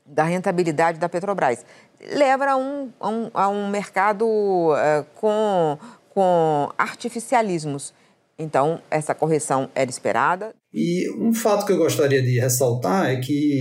da 0.05 0.23
rentabilidade 0.23 0.99
da 0.99 1.07
Petrobras. 1.07 1.65
Leva 2.13 2.51
a 2.51 2.57
um, 2.57 2.91
a 2.99 3.09
um, 3.09 3.31
a 3.33 3.47
um 3.47 3.69
mercado 3.69 4.25
uh, 4.25 5.05
com, 5.15 5.77
com 6.13 6.69
artificialismos. 6.77 7.93
Então, 8.37 8.81
essa 8.89 9.13
correção 9.15 9.69
era 9.73 9.89
esperada. 9.89 10.53
E 10.73 11.09
um 11.19 11.33
fato 11.33 11.65
que 11.65 11.71
eu 11.71 11.77
gostaria 11.77 12.21
de 12.21 12.39
ressaltar 12.39 13.11
é 13.11 13.17
que 13.17 13.57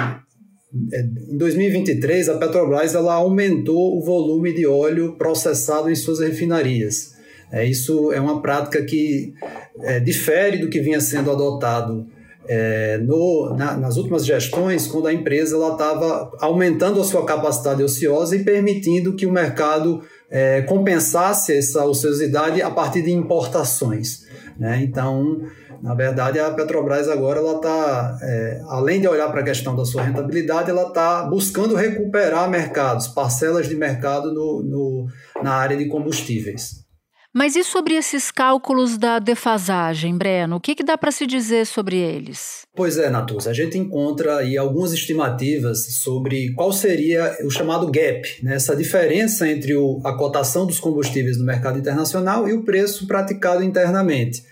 é, 0.92 1.00
em 1.00 1.36
2023 1.36 2.28
a 2.28 2.38
Petrobras 2.38 2.94
ela 2.94 3.14
aumentou 3.14 3.98
o 3.98 4.04
volume 4.04 4.52
de 4.52 4.66
óleo 4.66 5.16
processado 5.16 5.90
em 5.90 5.94
suas 5.94 6.20
refinarias. 6.20 7.12
É, 7.52 7.64
isso 7.66 8.12
é 8.12 8.20
uma 8.20 8.40
prática 8.40 8.82
que 8.84 9.34
é, 9.80 9.98
difere 9.98 10.58
do 10.58 10.68
que 10.68 10.80
vinha 10.80 11.00
sendo 11.00 11.32
adotado 11.32 12.06
é, 12.48 12.98
no, 12.98 13.54
na, 13.56 13.76
nas 13.76 13.96
últimas 13.96 14.24
gestões, 14.24 14.86
quando 14.86 15.06
a 15.06 15.12
empresa 15.12 15.56
estava 15.56 16.30
aumentando 16.40 17.00
a 17.00 17.04
sua 17.04 17.24
capacidade 17.24 17.82
ociosa 17.82 18.36
e 18.36 18.44
permitindo 18.44 19.14
que 19.14 19.26
o 19.26 19.32
mercado 19.32 20.02
é, 20.30 20.62
compensasse 20.62 21.56
essa 21.56 21.84
ociosidade 21.84 22.62
a 22.62 22.70
partir 22.70 23.02
de 23.02 23.12
importações. 23.12 24.29
Né? 24.60 24.82
Então, 24.82 25.40
na 25.82 25.94
verdade, 25.94 26.38
a 26.38 26.50
Petrobras 26.50 27.08
agora 27.08 27.38
ela 27.38 27.56
está, 27.56 28.18
é, 28.20 28.60
além 28.68 29.00
de 29.00 29.08
olhar 29.08 29.30
para 29.30 29.40
a 29.40 29.44
questão 29.44 29.74
da 29.74 29.86
sua 29.86 30.02
rentabilidade, 30.02 30.68
ela 30.68 30.88
está 30.88 31.22
buscando 31.24 31.74
recuperar 31.74 32.48
mercados, 32.50 33.08
parcelas 33.08 33.66
de 33.66 33.74
mercado 33.74 34.34
no, 34.34 34.62
no, 34.62 35.06
na 35.42 35.54
área 35.54 35.78
de 35.78 35.88
combustíveis. 35.88 36.84
Mas 37.32 37.54
e 37.54 37.62
sobre 37.62 37.94
esses 37.94 38.28
cálculos 38.28 38.98
da 38.98 39.20
defasagem, 39.20 40.18
Breno? 40.18 40.56
O 40.56 40.60
que, 40.60 40.74
que 40.74 40.82
dá 40.82 40.98
para 40.98 41.12
se 41.12 41.28
dizer 41.28 41.64
sobre 41.64 41.96
eles? 41.96 42.62
Pois 42.74 42.98
é, 42.98 43.08
Natuza, 43.08 43.50
a 43.50 43.54
gente 43.54 43.78
encontra 43.78 44.38
aí 44.38 44.58
algumas 44.58 44.92
estimativas 44.92 45.96
sobre 46.02 46.52
qual 46.54 46.72
seria 46.72 47.36
o 47.44 47.50
chamado 47.50 47.88
gap, 47.88 48.22
né? 48.42 48.56
essa 48.56 48.74
diferença 48.74 49.48
entre 49.48 49.76
o, 49.76 50.00
a 50.04 50.16
cotação 50.16 50.66
dos 50.66 50.80
combustíveis 50.80 51.38
no 51.38 51.44
mercado 51.44 51.78
internacional 51.78 52.48
e 52.48 52.52
o 52.52 52.64
preço 52.64 53.06
praticado 53.06 53.62
internamente. 53.62 54.42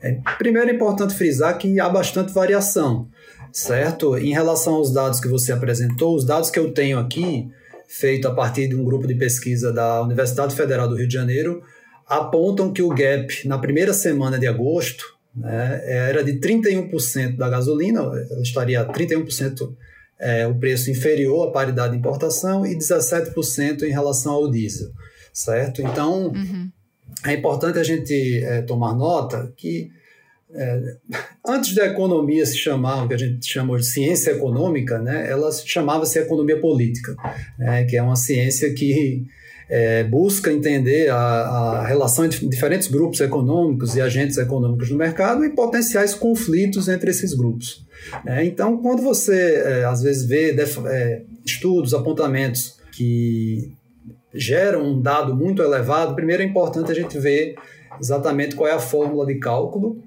É, 0.00 0.20
primeiro 0.38 0.70
é 0.70 0.74
importante 0.74 1.14
frisar 1.14 1.58
que 1.58 1.80
há 1.80 1.88
bastante 1.88 2.32
variação, 2.32 3.08
certo? 3.52 4.16
Em 4.16 4.32
relação 4.32 4.74
aos 4.74 4.92
dados 4.92 5.18
que 5.18 5.26
você 5.26 5.50
apresentou, 5.50 6.14
os 6.14 6.24
dados 6.24 6.50
que 6.50 6.58
eu 6.58 6.72
tenho 6.72 7.00
aqui 7.00 7.48
feito 7.88 8.28
a 8.28 8.34
partir 8.34 8.68
de 8.68 8.76
um 8.76 8.84
grupo 8.84 9.08
de 9.08 9.14
pesquisa 9.16 9.72
da 9.72 10.02
Universidade 10.02 10.54
Federal 10.54 10.86
do 10.86 10.94
Rio 10.94 11.08
de 11.08 11.14
Janeiro, 11.14 11.62
apontam 12.08 12.72
que 12.72 12.82
o 12.82 12.88
gap 12.88 13.46
na 13.46 13.58
primeira 13.58 13.92
semana 13.92 14.38
de 14.38 14.46
agosto 14.46 15.04
né, 15.34 15.82
era 15.84 16.24
de 16.24 16.34
31% 16.40 17.36
da 17.36 17.48
gasolina, 17.48 18.02
estaria 18.42 18.84
31% 18.84 19.72
é, 20.18 20.46
o 20.46 20.54
preço 20.54 20.90
inferior 20.90 21.48
à 21.48 21.52
paridade 21.52 21.92
de 21.92 21.98
importação 21.98 22.66
e 22.66 22.76
17% 22.76 23.82
em 23.82 23.90
relação 23.90 24.32
ao 24.32 24.50
diesel, 24.50 24.90
certo? 25.32 25.80
Então, 25.80 26.28
uhum. 26.28 26.68
é 27.24 27.34
importante 27.34 27.78
a 27.78 27.84
gente 27.84 28.42
é, 28.42 28.62
tomar 28.62 28.94
nota 28.94 29.52
que 29.56 29.90
é, 30.52 30.96
antes 31.46 31.74
da 31.74 31.86
economia 31.86 32.44
se 32.44 32.56
chamar, 32.56 33.04
o 33.04 33.08
que 33.08 33.14
a 33.14 33.18
gente 33.18 33.46
chama 33.46 33.76
de 33.78 33.86
ciência 33.86 34.30
econômica, 34.30 34.98
né, 34.98 35.30
ela 35.30 35.52
chamava-se 35.52 36.18
economia 36.18 36.58
política, 36.58 37.14
né, 37.58 37.84
que 37.84 37.96
é 37.96 38.02
uma 38.02 38.16
ciência 38.16 38.72
que 38.72 39.26
é, 39.68 40.02
busca 40.02 40.50
entender 40.50 41.10
a, 41.10 41.16
a, 41.16 41.86
relação 41.86 42.24
entre 42.24 42.46
diferentes 42.48 42.88
grupos 42.88 43.20
econômicos 43.20 43.94
e 43.94 44.00
agentes 44.00 44.38
econômicos 44.38 44.90
no 44.90 44.96
mercado 44.96 45.44
e 45.44 45.50
potenciais 45.50 46.14
conflitos 46.14 46.88
entre 46.88 47.10
esses 47.10 47.34
grupos. 47.34 47.86
É, 48.26 48.44
então, 48.44 48.78
quando 48.78 49.02
você 49.02 49.62
é, 49.64 49.84
às 49.84 50.02
vezes 50.02 50.26
vê 50.26 50.56
é, 50.86 51.22
estudos, 51.44 51.92
apontamentos 51.92 52.78
que 52.92 53.72
geram 54.32 54.84
um 54.84 55.02
dado 55.02 55.34
muito 55.36 55.62
elevado, 55.62 56.14
primeiro 56.14 56.42
é 56.42 56.46
importante 56.46 56.90
a 56.90 56.94
gente 56.94 57.18
ver 57.18 57.54
exatamente 58.00 58.56
qual 58.56 58.68
é 58.68 58.72
a 58.72 58.78
fórmula 58.78 59.26
de 59.26 59.34
cálculo 59.38 60.02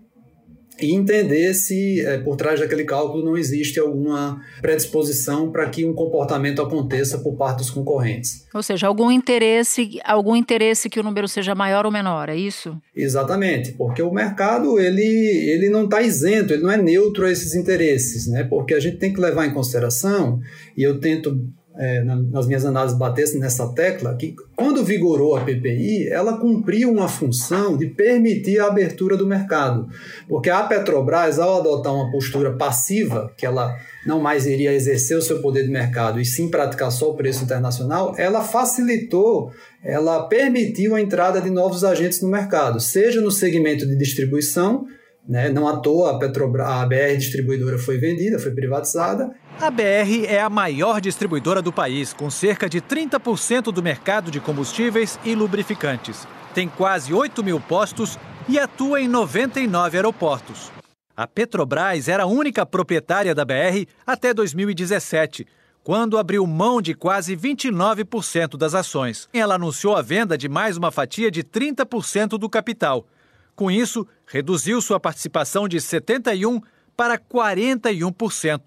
e 0.82 0.94
entender 0.94 1.54
se 1.54 2.02
é, 2.02 2.18
por 2.18 2.36
trás 2.36 2.60
daquele 2.60 2.84
cálculo 2.84 3.24
não 3.24 3.38
existe 3.38 3.80
alguma 3.80 4.42
predisposição 4.62 5.52
para 5.52 5.70
que 5.70 5.86
um 5.86 5.94
comportamento 5.94 6.62
aconteça 6.62 7.20
por 7.20 7.36
parte 7.36 7.60
dos 7.60 7.70
concorrentes. 7.70 8.46
Ou 8.54 8.64
seja, 8.64 8.88
algum 8.88 9.12
interesse, 9.12 10.00
algum 10.04 10.36
interesse 10.36 10.90
que 10.90 11.00
o 11.00 11.04
número 11.04 11.28
seja 11.28 11.56
maior 11.56 11.86
ou 11.86 11.92
menor, 11.92 12.30
é 12.30 12.36
isso? 12.36 12.78
Exatamente, 12.96 13.74
porque 13.74 14.02
o 14.02 14.12
mercado 14.12 14.80
ele, 14.80 15.02
ele 15.02 15.70
não 15.70 15.86
está 15.86 16.02
isento, 16.02 16.54
ele 16.54 16.64
não 16.64 16.72
é 16.72 16.78
neutro 16.78 17.26
a 17.26 17.32
esses 17.32 17.56
interesses, 17.56 18.28
né? 18.28 18.44
Porque 18.44 18.74
a 18.74 18.80
gente 18.80 18.98
tem 18.98 19.14
que 19.14 19.22
levar 19.22 19.46
em 19.46 19.54
consideração, 19.54 20.40
e 20.76 20.84
eu 20.84 21.00
tento 21.00 21.40
é, 21.76 22.04
nas 22.04 22.48
minhas 22.48 22.66
análises 22.66 22.98
batesse 22.98 23.40
nessa 23.40 23.68
tecla 23.74 24.16
que 24.16 24.36
quando 24.56 24.84
vigorou 24.84 25.36
a 25.36 25.42
PPI, 25.42 26.10
ela 26.10 26.38
cumpriu 26.38 26.92
uma 26.92 27.08
função 27.08 27.78
de 27.78 27.88
permitir 27.88 28.60
a 28.60 28.68
abertura 28.68 29.16
do 29.16 29.26
mercado. 29.26 29.88
Porque 30.28 30.50
a 30.50 30.64
Petrobras, 30.64 31.40
ao 31.40 31.60
adotar 31.60 31.94
uma 31.94 32.12
postura 32.12 32.52
passiva, 32.52 33.32
que 33.38 33.46
ela 33.46 33.76
não 34.06 34.20
mais 34.20 34.46
iria 34.46 34.74
exercer 34.74 35.18
o 35.18 35.22
seu 35.22 35.42
poder 35.42 35.64
de 35.64 35.70
mercado 35.70 36.20
e 36.20 36.26
sim 36.26 36.50
praticar 36.50 36.92
só 36.92 37.12
o 37.12 37.16
preço 37.16 37.44
internacional, 37.44 38.14
ela 38.18 38.44
facilitou, 38.44 39.52
ela 39.84 40.28
permitiu 40.28 40.96
a 40.96 41.02
entrada 41.02 41.40
de 41.40 41.50
novos 41.50 41.84
agentes 41.84 42.22
no 42.22 42.30
mercado, 42.30 42.80
seja 42.80 43.22
no 43.22 43.32
segmento 43.32 43.86
de 43.88 43.96
distribuição, 43.96 44.86
né? 45.32 45.50
Não 45.50 45.66
à 45.66 45.78
toa 45.78 46.12
a, 46.12 46.20
Petrobras, 46.20 46.68
a 46.68 46.86
BR 46.86 47.16
Distribuidora 47.18 47.78
foi 47.78 47.98
vendida, 47.98 48.38
foi 48.38 48.52
privatizada. 48.52 49.32
A 49.62 49.72
BR 49.72 50.26
é 50.28 50.42
a 50.42 50.50
maior 50.50 51.00
distribuidora 51.00 51.62
do 51.62 51.72
país, 51.72 52.12
com 52.12 52.30
cerca 52.30 52.68
de 52.68 52.82
30% 52.82 53.72
do 53.72 53.82
mercado 53.82 54.30
de 54.30 54.42
combustíveis 54.42 55.18
e 55.24 55.34
lubrificantes. 55.34 56.28
Tem 56.54 56.68
quase 56.68 57.14
8 57.14 57.42
mil 57.46 57.62
postos 57.62 58.20
e 58.50 58.60
atua 58.60 59.00
em 59.00 59.08
99 59.08 59.98
aeroportos. 59.98 60.70
A 61.16 61.26
Petrobras 61.26 62.10
era 62.10 62.24
a 62.24 62.28
única 62.28 62.66
proprietária 62.66 63.34
da 63.34 63.46
BR 63.46 63.88
até 64.06 64.34
2017, 64.34 65.48
quando 65.82 66.18
abriu 66.18 66.46
mão 66.46 66.82
de 66.82 66.94
quase 66.94 67.38
29% 67.38 68.58
das 68.58 68.76
ações. 68.76 69.30
Ela 69.32 69.56
anunciou 69.56 69.96
a 69.96 70.02
venda 70.02 70.38
de 70.38 70.50
mais 70.50 70.76
uma 70.76 70.92
fatia 70.92 71.32
de 71.32 71.42
30% 71.42 72.38
do 72.38 72.50
capital 72.50 73.08
com 73.62 73.70
isso, 73.70 74.08
reduziu 74.32 74.82
sua 74.82 75.00
participação 75.00 75.68
de 75.68 75.78
71% 75.78 76.62
para 76.96 77.18
41%. 77.18 78.62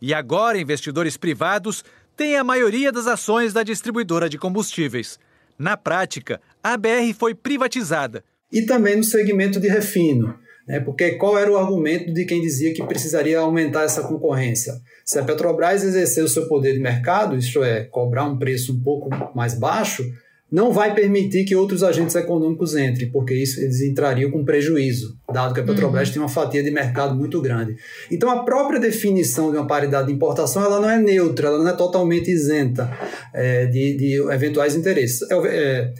E 0.00 0.14
agora, 0.14 0.58
investidores 0.58 1.16
privados 1.16 1.84
têm 2.16 2.36
a 2.36 2.44
maioria 2.44 2.90
das 2.90 3.06
ações 3.06 3.52
da 3.52 3.62
distribuidora 3.62 4.28
de 4.28 4.38
combustíveis. 4.38 5.18
Na 5.58 5.76
prática, 5.76 6.40
a 6.62 6.76
BR 6.76 7.12
foi 7.18 7.34
privatizada. 7.34 8.24
E 8.50 8.62
também 8.62 8.96
no 8.96 9.04
segmento 9.04 9.60
de 9.60 9.68
refino. 9.68 10.38
Né? 10.66 10.80
Porque 10.80 11.12
qual 11.12 11.38
era 11.38 11.50
o 11.50 11.56
argumento 11.56 12.12
de 12.14 12.24
quem 12.24 12.40
dizia 12.40 12.72
que 12.72 12.82
precisaria 12.84 13.38
aumentar 13.38 13.82
essa 13.82 14.02
concorrência? 14.02 14.72
Se 15.04 15.18
a 15.18 15.24
Petrobras 15.24 15.82
exercer 15.82 16.24
o 16.24 16.28
seu 16.28 16.48
poder 16.48 16.72
de 16.72 16.80
mercado, 16.80 17.36
isto 17.36 17.62
é, 17.62 17.84
cobrar 17.84 18.24
um 18.24 18.38
preço 18.38 18.72
um 18.72 18.80
pouco 18.80 19.10
mais 19.34 19.58
baixo, 19.58 20.02
não 20.50 20.72
vai 20.72 20.94
permitir 20.94 21.44
que 21.44 21.54
outros 21.54 21.82
agentes 21.82 22.14
econômicos 22.16 22.74
entrem, 22.74 23.10
porque 23.10 23.34
isso 23.34 23.60
eles 23.60 23.80
entrariam 23.80 24.30
com 24.30 24.44
prejuízo, 24.44 25.16
dado 25.32 25.54
que 25.54 25.60
a 25.60 25.62
Petrobras 25.62 26.08
uhum. 26.08 26.14
tem 26.14 26.22
uma 26.22 26.28
fatia 26.28 26.62
de 26.62 26.70
mercado 26.70 27.14
muito 27.14 27.40
grande. 27.40 27.76
Então, 28.10 28.28
a 28.28 28.42
própria 28.42 28.80
definição 28.80 29.52
de 29.52 29.56
uma 29.56 29.66
paridade 29.66 30.08
de 30.08 30.12
importação 30.12 30.64
ela 30.64 30.80
não 30.80 30.90
é 30.90 30.98
neutra, 30.98 31.48
ela 31.48 31.58
não 31.58 31.68
é 31.68 31.72
totalmente 31.72 32.30
isenta 32.30 32.90
é, 33.32 33.66
de, 33.66 33.96
de, 33.96 34.14
eventuais 34.32 34.74
interesses. 34.74 35.22
É, 35.30 35.34
é, 35.46 35.92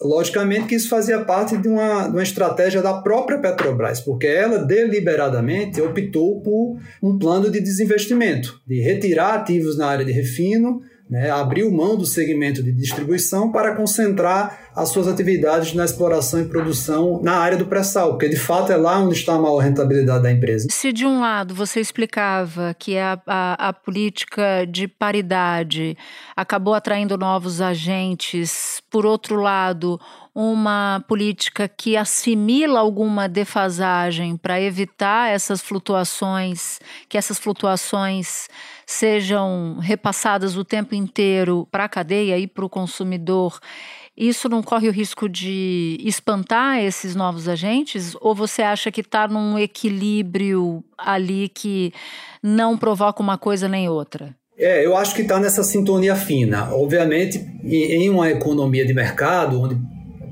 logicamente 0.00 0.66
que 0.66 0.76
isso 0.76 0.88
fazia 0.88 1.18
parte 1.24 1.56
de 1.58 1.68
uma, 1.68 2.04
de 2.04 2.12
uma 2.12 2.22
estratégia 2.22 2.80
da 2.80 2.94
própria 3.02 3.38
Petrobras, 3.38 4.00
porque 4.00 4.26
ela 4.26 4.58
deliberadamente 4.58 5.82
optou 5.82 6.40
por 6.40 6.78
um 7.02 7.18
plano 7.18 7.50
de 7.50 7.60
desinvestimento, 7.60 8.60
de 8.66 8.80
retirar 8.80 9.34
ativos 9.34 9.76
na 9.76 9.86
área 9.86 10.04
de 10.04 10.12
refino 10.12 10.80
né, 11.08 11.30
abriu 11.30 11.70
mão 11.70 11.96
do 11.96 12.04
segmento 12.04 12.62
de 12.62 12.72
distribuição 12.72 13.50
para 13.50 13.74
concentrar 13.74 14.68
as 14.76 14.90
suas 14.90 15.08
atividades 15.08 15.74
na 15.74 15.84
exploração 15.84 16.40
e 16.40 16.44
produção 16.44 17.20
na 17.22 17.38
área 17.38 17.56
do 17.56 17.66
pré-sal, 17.66 18.10
porque 18.10 18.28
de 18.28 18.38
fato 18.38 18.70
é 18.70 18.76
lá 18.76 19.00
onde 19.00 19.14
está 19.14 19.34
a 19.34 19.38
maior 19.38 19.58
rentabilidade 19.58 20.22
da 20.22 20.30
empresa. 20.30 20.68
Se 20.70 20.92
de 20.92 21.04
um 21.04 21.20
lado 21.20 21.54
você 21.54 21.80
explicava 21.80 22.74
que 22.78 22.96
a, 22.96 23.20
a, 23.26 23.68
a 23.68 23.72
política 23.72 24.66
de 24.68 24.86
paridade 24.86 25.96
acabou 26.36 26.74
atraindo 26.74 27.16
novos 27.16 27.60
agentes, 27.60 28.80
por 28.90 29.04
outro 29.04 29.36
lado, 29.40 29.98
uma 30.34 31.04
política 31.08 31.66
que 31.66 31.96
assimila 31.96 32.78
alguma 32.78 33.28
defasagem 33.28 34.36
para 34.36 34.60
evitar 34.60 35.30
essas 35.30 35.60
flutuações, 35.60 36.78
que 37.08 37.18
essas 37.18 37.38
flutuações 37.38 38.48
sejam 38.88 39.76
repassadas 39.82 40.56
o 40.56 40.64
tempo 40.64 40.94
inteiro 40.94 41.68
para 41.70 41.84
a 41.84 41.88
cadeia 41.90 42.38
e 42.38 42.46
para 42.46 42.64
o 42.64 42.70
consumidor. 42.70 43.60
Isso 44.16 44.48
não 44.48 44.62
corre 44.62 44.88
o 44.88 44.90
risco 44.90 45.28
de 45.28 45.98
espantar 46.00 46.78
esses 46.78 47.14
novos 47.14 47.50
agentes? 47.50 48.16
Ou 48.18 48.34
você 48.34 48.62
acha 48.62 48.90
que 48.90 49.02
está 49.02 49.28
num 49.28 49.58
equilíbrio 49.58 50.82
ali 50.96 51.50
que 51.50 51.92
não 52.42 52.78
provoca 52.78 53.22
uma 53.22 53.36
coisa 53.36 53.68
nem 53.68 53.90
outra? 53.90 54.34
É, 54.56 54.84
eu 54.84 54.96
acho 54.96 55.14
que 55.14 55.20
está 55.20 55.38
nessa 55.38 55.62
sintonia 55.62 56.16
fina. 56.16 56.74
Obviamente, 56.74 57.46
em 57.62 58.08
uma 58.08 58.30
economia 58.30 58.86
de 58.86 58.94
mercado, 58.94 59.60
onde 59.60 59.78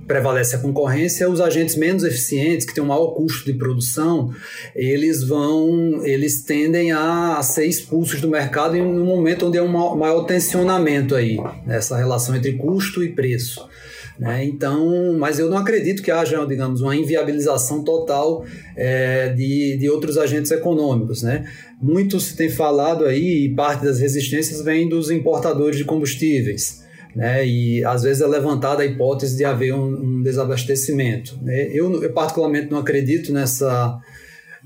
prevalece 0.07 0.57
a 0.57 0.59
concorrência, 0.59 1.29
os 1.29 1.41
agentes 1.41 1.77
menos 1.77 2.05
eficientes, 2.05 2.67
que 2.67 2.75
têm 2.75 2.83
um 2.83 2.89
maior 2.89 3.09
custo 3.09 3.45
de 3.45 3.59
produção, 3.59 4.33
eles 4.75 5.23
vão, 5.23 6.05
eles 6.05 6.43
tendem 6.43 6.93
a, 6.93 7.41
ser 7.43 7.67
expulsos 7.67 8.21
do 8.21 8.29
mercado 8.29 8.77
em 8.77 8.83
um 8.83 9.05
momento 9.05 9.47
onde 9.47 9.59
há 9.59 9.63
um 9.63 9.97
maior 9.97 10.25
tensionamento 10.25 11.15
aí, 11.15 11.39
nessa 11.67 11.97
relação 11.97 12.35
entre 12.37 12.53
custo 12.55 13.03
e 13.03 13.13
preço. 13.13 13.69
Né? 14.19 14.45
Então, 14.47 15.17
mas 15.19 15.39
eu 15.39 15.51
não 15.51 15.59
acredito 15.59 16.03
que 16.03 16.11
haja, 16.11 16.43
digamos, 16.47 16.81
uma 16.81 16.97
inviabilização 16.97 17.85
total 17.85 18.47
é, 18.75 19.29
de, 19.31 19.77
de 19.77 19.91
outros 19.91 20.17
agentes 20.17 20.51
econômicos. 20.51 21.23
Né? 21.23 21.45
Muito 21.83 22.19
se 22.19 22.35
tem 22.35 22.49
falado 22.49 23.05
aí, 23.05 23.45
e 23.45 23.55
parte 23.55 23.85
das 23.85 24.01
resistências 24.01 24.63
vem 24.63 24.89
dos 24.89 25.11
importadores 25.11 25.77
de 25.77 25.85
combustíveis 25.85 26.86
né? 27.17 27.47
E 27.47 27.83
às 27.85 28.03
vezes 28.03 28.23
é 28.23 28.27
levantada 28.27 28.83
a 28.83 28.87
hipótese 28.87 29.39
de 29.39 29.45
haver 29.45 29.73
um, 29.73 30.19
um 30.19 30.23
desabastecimento. 30.23 31.39
Né? 31.43 31.71
Eu, 31.73 32.03
eu, 32.03 32.13
particularmente 32.13 32.71
não 32.71 32.79
acredito 32.79 33.33
nessa 33.33 33.99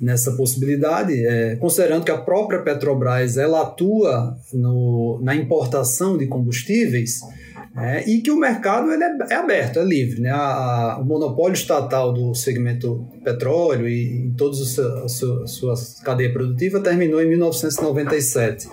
nessa 0.00 0.32
possibilidade, 0.32 1.12
é, 1.26 1.56
considerando 1.56 2.04
que 2.04 2.10
a 2.10 2.16
própria 2.16 2.62
Petrobras 2.62 3.36
ela 3.36 3.60
atua 3.60 4.34
no, 4.50 5.20
na 5.22 5.36
importação 5.36 6.16
de 6.16 6.26
combustíveis 6.26 7.20
é, 7.76 8.08
e 8.08 8.22
que 8.22 8.30
o 8.30 8.36
mercado 8.38 8.90
ele 8.90 9.04
é, 9.04 9.16
é 9.28 9.34
aberto, 9.34 9.78
é 9.78 9.84
livre. 9.84 10.22
Né? 10.22 10.30
A, 10.30 10.94
a, 10.94 10.98
o 10.98 11.04
monopólio 11.04 11.52
estatal 11.52 12.14
do 12.14 12.34
segmento 12.34 13.06
petróleo 13.22 13.86
e 13.86 14.24
em 14.24 14.32
toda 14.32 14.56
a 14.56 15.08
sua, 15.08 15.44
a 15.44 15.46
sua 15.46 15.74
cadeia 16.02 16.32
produtiva 16.32 16.80
terminou 16.80 17.22
em 17.22 17.28
1997. 17.28 18.68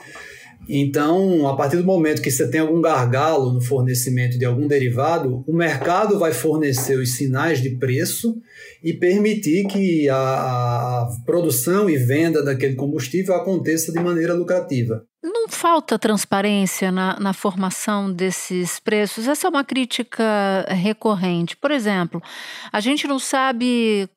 Então, 0.70 1.48
a 1.48 1.56
partir 1.56 1.78
do 1.78 1.86
momento 1.86 2.22
que 2.22 2.30
você 2.30 2.50
tem 2.50 2.60
algum 2.60 2.82
gargalo 2.82 3.54
no 3.54 3.62
fornecimento 3.62 4.38
de 4.38 4.46
algum 4.46 4.68
derivado, 4.68 5.44
o 5.48 5.54
mercado 5.54 6.20
vai 6.20 6.34
fornecer 6.34 6.98
os 6.98 7.14
sinais 7.14 7.62
de 7.62 7.72
preço 7.78 8.36
e 8.84 8.94
permitir 8.94 9.66
que 9.68 10.10
a, 10.10 10.18
a 10.18 11.10
produção 11.26 11.90
e 11.90 11.98
venda 11.98 12.44
daquele 12.44 12.76
combustível 12.76 13.36
aconteça 13.36 13.92
de 13.92 14.00
maneira 14.00 14.34
lucrativa. 14.34 15.06
Não 15.24 15.48
falta 15.50 15.98
transparência 15.98 16.92
na, 16.92 17.20
na, 17.20 17.34
formação 17.34 18.12
desses 18.12 18.80
preços? 18.80 19.28
Essa 19.28 19.48
é 19.48 19.50
uma 19.50 19.64
crítica 19.64 20.66
recorrente. 20.70 21.58
Por 21.58 21.72
exemplo, 21.72 22.22
a 22.72 22.80
gente 22.80 23.08
não 23.08 23.20
sabe 23.20 24.08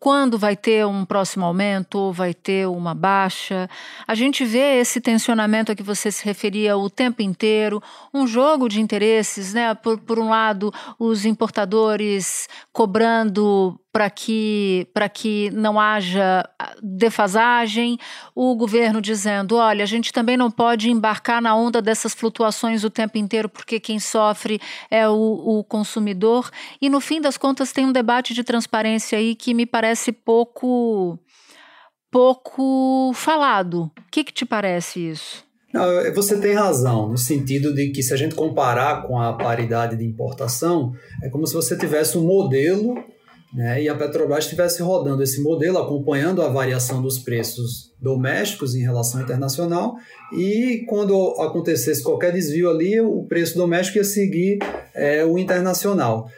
quando 0.00 0.38
vai 0.38 0.56
ter 0.56 0.86
um 0.86 1.04
próximo 1.04 1.44
aumento 1.44 2.10
vai 2.10 2.32
ter 2.32 2.66
uma 2.66 2.94
baixa. 2.94 3.68
A 4.08 4.14
gente 4.14 4.46
vê 4.46 4.80
esse 4.80 4.98
tensionamento 4.98 5.70
a 5.70 5.74
que 5.74 5.82
você 5.82 6.10
se 6.10 6.24
referia 6.24 6.74
o 6.74 6.88
tempo 6.88 7.20
inteiro, 7.20 7.82
um 8.12 8.26
jogo 8.26 8.66
de 8.66 8.80
interesses, 8.80 9.52
né? 9.52 9.74
Por, 9.74 9.98
por 9.98 10.18
um 10.18 10.30
lado, 10.30 10.72
os 10.98 11.26
importadores 11.26 12.48
cobrando 12.72 13.78
para 13.92 14.08
que, 14.08 14.86
que 15.12 15.50
não 15.50 15.80
haja 15.80 16.48
ah, 16.58 16.76
defasagem, 16.82 17.98
o 18.34 18.54
governo 18.54 19.00
dizendo: 19.00 19.56
olha, 19.56 19.82
a 19.82 19.86
gente 19.86 20.12
também 20.12 20.36
não 20.36 20.50
pode 20.50 20.90
embarcar 20.90 21.42
na 21.42 21.54
onda 21.56 21.82
dessas 21.82 22.14
flutuações 22.14 22.84
o 22.84 22.90
tempo 22.90 23.18
inteiro, 23.18 23.48
porque 23.48 23.80
quem 23.80 23.98
sofre 23.98 24.60
é 24.90 25.08
o, 25.08 25.12
o 25.12 25.64
consumidor. 25.64 26.50
E 26.80 26.88
no 26.88 27.00
fim 27.00 27.20
das 27.20 27.36
contas, 27.36 27.72
tem 27.72 27.84
um 27.84 27.92
debate 27.92 28.32
de 28.32 28.44
transparência 28.44 29.18
aí 29.18 29.34
que 29.34 29.52
me 29.52 29.66
parece 29.66 30.12
pouco, 30.12 31.18
pouco 32.10 33.12
falado. 33.14 33.90
O 33.98 34.10
que, 34.10 34.22
que 34.22 34.32
te 34.32 34.44
parece 34.44 35.00
isso? 35.00 35.44
Não, 35.72 35.86
você 36.12 36.40
tem 36.40 36.52
razão, 36.52 37.08
no 37.08 37.16
sentido 37.16 37.72
de 37.72 37.90
que 37.90 38.02
se 38.02 38.12
a 38.12 38.16
gente 38.16 38.34
comparar 38.34 39.06
com 39.06 39.20
a 39.20 39.34
paridade 39.34 39.96
de 39.96 40.04
importação, 40.04 40.92
é 41.22 41.28
como 41.28 41.46
se 41.46 41.54
você 41.54 41.78
tivesse 41.78 42.18
um 42.18 42.26
modelo 42.26 42.96
né, 43.52 43.82
e 43.82 43.88
a 43.88 43.94
Petrobras 43.94 44.44
estivesse 44.44 44.82
rodando 44.82 45.22
esse 45.22 45.42
modelo, 45.42 45.78
acompanhando 45.78 46.42
a 46.42 46.48
variação 46.48 47.02
dos 47.02 47.18
preços 47.18 47.92
domésticos 48.00 48.74
em 48.74 48.82
relação 48.82 49.20
internacional, 49.20 49.96
e 50.32 50.84
quando 50.88 51.34
acontecesse 51.40 52.02
qualquer 52.02 52.32
desvio 52.32 52.70
ali, 52.70 53.00
o 53.00 53.24
preço 53.24 53.56
doméstico 53.56 53.98
ia 53.98 54.04
seguir 54.04 54.58
é, 54.94 55.24
o 55.24 55.36
internacional. 55.36 56.28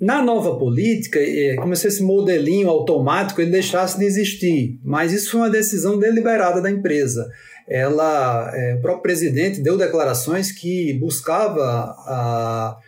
Na 0.00 0.22
nova 0.22 0.58
política, 0.58 1.18
é, 1.20 1.56
como 1.56 1.76
se 1.76 1.86
esse 1.86 2.02
modelinho 2.02 2.70
automático 2.70 3.42
ele 3.42 3.50
deixasse 3.50 3.98
de 3.98 4.06
existir, 4.06 4.80
mas 4.82 5.12
isso 5.12 5.32
foi 5.32 5.40
uma 5.40 5.50
decisão 5.50 5.98
deliberada 5.98 6.62
da 6.62 6.70
empresa. 6.70 7.28
Ela, 7.68 8.50
é, 8.54 8.76
o 8.76 8.80
próprio 8.80 9.02
presidente 9.02 9.60
deu 9.60 9.76
declarações 9.76 10.50
que 10.50 10.94
buscava 10.94 11.60
a 11.60 12.78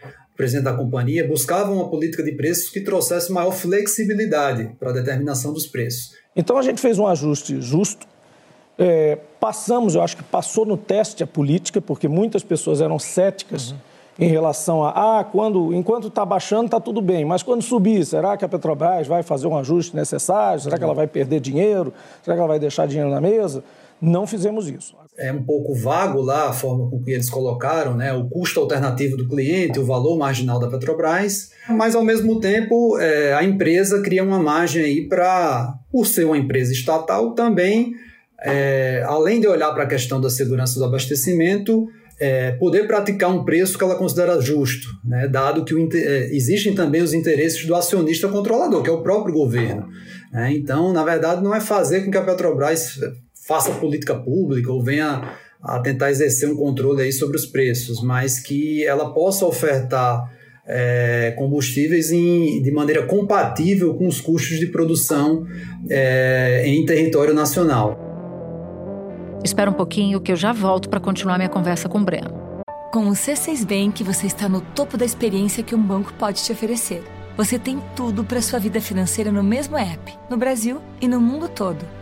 presidente 0.43 0.65
da 0.65 0.75
companhia, 0.75 1.27
buscava 1.27 1.71
uma 1.71 1.89
política 1.89 2.21
de 2.21 2.33
preços 2.33 2.69
que 2.69 2.81
trouxesse 2.81 3.31
maior 3.31 3.53
flexibilidade 3.53 4.71
para 4.77 4.91
a 4.91 4.93
determinação 4.93 5.53
dos 5.53 5.69
preços. 5.69 6.17
Então 6.35 6.59
a 6.59 6.63
gente 6.63 6.81
fez 6.81 6.99
um 6.99 7.07
ajuste 7.07 7.61
justo. 7.61 8.09
É, 8.77 9.17
passamos, 9.39 9.95
eu 9.95 10.03
acho 10.03 10.17
que 10.17 10.25
passou 10.25 10.67
no 10.67 10.77
teste 10.77 11.23
a 11.23 11.27
política, 11.29 11.81
porque 11.81 12.09
muitas 12.09 12.43
pessoas 12.43 12.81
eram 12.81 12.99
céticas 12.99 13.71
uhum. 13.71 13.77
em 14.19 14.27
relação 14.27 14.83
a, 14.83 15.21
ah, 15.21 15.25
quando, 15.25 15.73
enquanto 15.73 16.09
está 16.09 16.27
baixando 16.27 16.65
está 16.65 16.81
tudo 16.81 17.01
bem, 17.01 17.25
mas 17.25 17.45
quando 17.45 17.63
subir, 17.63 18.05
será 18.05 18.37
que 18.37 18.45
a 18.45 18.49
Petrobras 18.49 19.07
vai 19.07 19.23
fazer 19.23 19.47
um 19.47 19.57
ajuste 19.57 19.95
necessário? 19.95 20.61
Será 20.61 20.77
que 20.77 20.83
ela 20.83 20.95
vai 20.95 21.07
perder 21.07 21.39
dinheiro? 21.39 21.95
Será 22.21 22.35
que 22.35 22.41
ela 22.41 22.49
vai 22.49 22.59
deixar 22.59 22.89
dinheiro 22.89 23.11
na 23.11 23.21
mesa? 23.21 23.63
Não 24.01 24.27
fizemos 24.27 24.69
isso. 24.69 24.97
É 25.19 25.31
um 25.31 25.43
pouco 25.43 25.75
vago 25.75 26.21
lá 26.23 26.49
a 26.49 26.53
forma 26.53 26.89
com 26.89 27.03
que 27.03 27.11
eles 27.11 27.29
colocaram, 27.29 27.95
né? 27.95 28.13
O 28.15 28.29
custo 28.29 28.61
alternativo 28.61 29.17
do 29.17 29.29
cliente, 29.29 29.79
o 29.79 29.85
valor 29.85 30.17
marginal 30.17 30.59
da 30.59 30.69
Petrobras, 30.69 31.51
mas 31.69 31.95
ao 31.95 32.03
mesmo 32.03 32.41
tempo 32.41 32.99
é, 32.99 33.35
a 33.35 33.45
empresa 33.45 34.01
cria 34.01 34.25
uma 34.25 34.39
margem 34.39 34.83
aí 34.83 35.09
para, 35.09 35.75
por 35.91 36.07
ser 36.07 36.25
uma 36.25 36.39
empresa 36.39 36.73
estatal, 36.73 37.35
também, 37.35 37.93
é, 38.43 39.05
além 39.07 39.39
de 39.39 39.47
olhar 39.47 39.71
para 39.73 39.85
a 39.85 39.89
questão 39.89 40.19
da 40.19 40.31
segurança 40.31 40.79
do 40.79 40.85
abastecimento, 40.87 41.87
é, 42.23 42.53
poder 42.53 42.87
praticar 42.87 43.31
um 43.31 43.45
preço 43.45 43.77
que 43.77 43.83
ela 43.83 43.97
considera 43.97 44.41
justo, 44.41 44.89
né? 45.05 45.27
dado 45.27 45.65
que 45.65 45.75
o, 45.75 45.89
é, 45.93 46.29
existem 46.33 46.73
também 46.73 47.03
os 47.03 47.13
interesses 47.13 47.67
do 47.67 47.75
acionista 47.75 48.29
controlador, 48.29 48.83
que 48.83 48.89
é 48.89 48.93
o 48.93 49.03
próprio 49.03 49.35
governo. 49.35 49.89
Né? 50.33 50.53
Então, 50.55 50.93
na 50.93 51.03
verdade, 51.03 51.43
não 51.43 51.53
é 51.53 51.61
fazer 51.61 52.05
com 52.05 52.11
que 52.11 52.17
a 52.17 52.23
Petrobras 52.23 52.99
faça 53.47 53.73
política 53.73 54.15
pública 54.15 54.71
ou 54.73 54.83
venha 54.83 55.37
a 55.63 55.79
tentar 55.81 56.11
exercer 56.11 56.49
um 56.49 56.57
controle 56.57 57.03
aí 57.03 57.13
sobre 57.13 57.37
os 57.37 57.47
preços, 57.47 58.03
mas 58.03 58.41
que 58.41 58.85
ela 58.85 59.13
possa 59.13 59.47
ofertar 59.47 60.31
é, 60.67 61.35
combustíveis 61.37 62.11
em, 62.11 62.63
de 62.63 62.71
maneira 62.71 63.07
compatível 63.07 63.95
com 63.95 64.07
os 64.07 64.21
custos 64.21 64.59
de 64.59 64.67
produção 64.67 65.47
é, 65.89 66.65
em 66.67 66.85
território 66.85 67.35
nacional. 67.35 67.99
Espera 69.45 69.71
um 69.71 69.75
pouquinho 69.75 70.21
que 70.21 70.31
eu 70.31 70.37
já 70.37 70.53
volto 70.53 70.89
para 70.89 71.01
continuar 71.01 71.37
minha 71.37 71.49
conversa 71.49 71.89
com 71.89 71.99
o 71.99 72.05
Breno. 72.05 72.31
Com 72.93 73.09
o 73.09 73.13
C6 73.13 73.65
Bank, 73.65 74.05
você 74.05 74.27
está 74.27 74.49
no 74.49 74.61
topo 74.61 74.97
da 74.97 75.05
experiência 75.05 75.63
que 75.63 75.75
um 75.75 75.83
banco 75.83 76.13
pode 76.15 76.45
te 76.45 76.53
oferecer. 76.53 77.03
Você 77.37 77.59
tem 77.59 77.81
tudo 77.97 78.23
para 78.23 78.43
sua 78.43 78.59
vida 78.59 78.81
financeira 78.81 79.33
no 79.33 79.43
mesmo 79.43 79.77
app, 79.77 80.13
no 80.29 80.37
Brasil 80.37 80.81
e 81.01 81.09
no 81.09 81.21
mundo 81.21 81.49
todo 81.49 82.02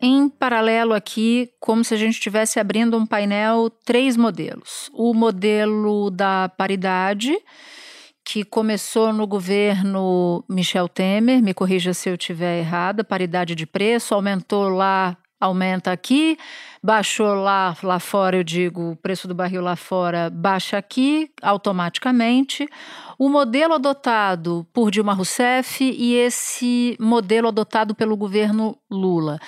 em 0.00 0.28
paralelo 0.28 0.92
aqui, 0.92 1.50
como 1.60 1.84
se 1.84 1.94
a 1.94 1.96
gente 1.96 2.14
estivesse 2.14 2.60
abrindo 2.60 2.96
um 2.96 3.06
painel, 3.06 3.70
três 3.84 4.16
modelos. 4.16 4.90
O 4.92 5.14
modelo 5.14 6.10
da 6.10 6.48
paridade, 6.48 7.36
que 8.24 8.44
começou 8.44 9.12
no 9.12 9.26
governo 9.26 10.44
Michel 10.48 10.88
Temer, 10.88 11.42
me 11.42 11.54
corrija 11.54 11.94
se 11.94 12.08
eu 12.08 12.14
estiver 12.14 12.58
errada, 12.58 13.04
paridade 13.04 13.54
de 13.54 13.66
preço, 13.66 14.14
aumentou 14.14 14.68
lá, 14.68 15.16
aumenta 15.40 15.92
aqui, 15.92 16.38
baixou 16.82 17.34
lá, 17.34 17.76
lá 17.82 17.98
fora, 17.98 18.36
eu 18.36 18.44
digo, 18.44 18.92
o 18.92 18.96
preço 18.96 19.28
do 19.28 19.34
barril 19.34 19.62
lá 19.62 19.76
fora 19.76 20.30
baixa 20.30 20.78
aqui 20.78 21.30
automaticamente. 21.42 22.68
O 23.18 23.28
modelo 23.28 23.74
adotado 23.74 24.66
por 24.72 24.90
Dilma 24.90 25.14
Rousseff 25.14 25.84
e 25.84 26.14
esse 26.14 26.96
modelo 27.00 27.48
adotado 27.48 27.94
pelo 27.94 28.16
governo 28.16 28.76
Lula. 28.90 29.38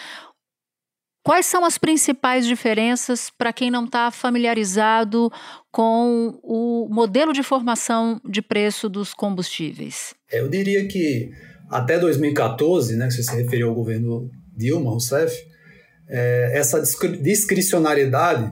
Quais 1.22 1.46
são 1.46 1.64
as 1.64 1.76
principais 1.76 2.46
diferenças 2.46 3.30
para 3.30 3.52
quem 3.52 3.70
não 3.70 3.84
está 3.84 4.10
familiarizado 4.10 5.30
com 5.70 6.38
o 6.42 6.88
modelo 6.90 7.32
de 7.32 7.42
formação 7.42 8.20
de 8.24 8.40
preço 8.40 8.88
dos 8.88 9.12
combustíveis? 9.12 10.14
Eu 10.32 10.48
diria 10.48 10.86
que 10.88 11.30
até 11.68 11.98
2014, 11.98 12.96
né, 12.96 13.08
que 13.08 13.14
você 13.14 13.22
se 13.22 13.36
referiu 13.36 13.68
ao 13.68 13.74
governo 13.74 14.30
Dilma 14.56 14.90
Rousseff, 14.90 15.36
é, 16.08 16.52
essa 16.54 16.82
discricionariedade 17.20 18.50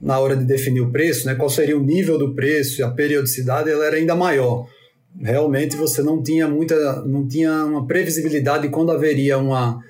na 0.00 0.18
hora 0.18 0.36
de 0.36 0.44
definir 0.44 0.82
o 0.82 0.92
preço, 0.92 1.26
né, 1.26 1.34
qual 1.34 1.50
seria 1.50 1.76
o 1.76 1.82
nível 1.82 2.18
do 2.18 2.34
preço 2.34 2.80
e 2.80 2.84
a 2.84 2.90
periodicidade, 2.90 3.70
ela 3.70 3.86
era 3.86 3.96
ainda 3.96 4.14
maior. 4.14 4.68
Realmente 5.20 5.76
você 5.76 6.02
não 6.02 6.22
tinha 6.22 6.46
muita, 6.46 7.04
não 7.06 7.26
tinha 7.26 7.64
uma 7.64 7.86
previsibilidade 7.86 8.64
de 8.64 8.68
quando 8.68 8.92
haveria 8.92 9.38
uma, 9.38 9.80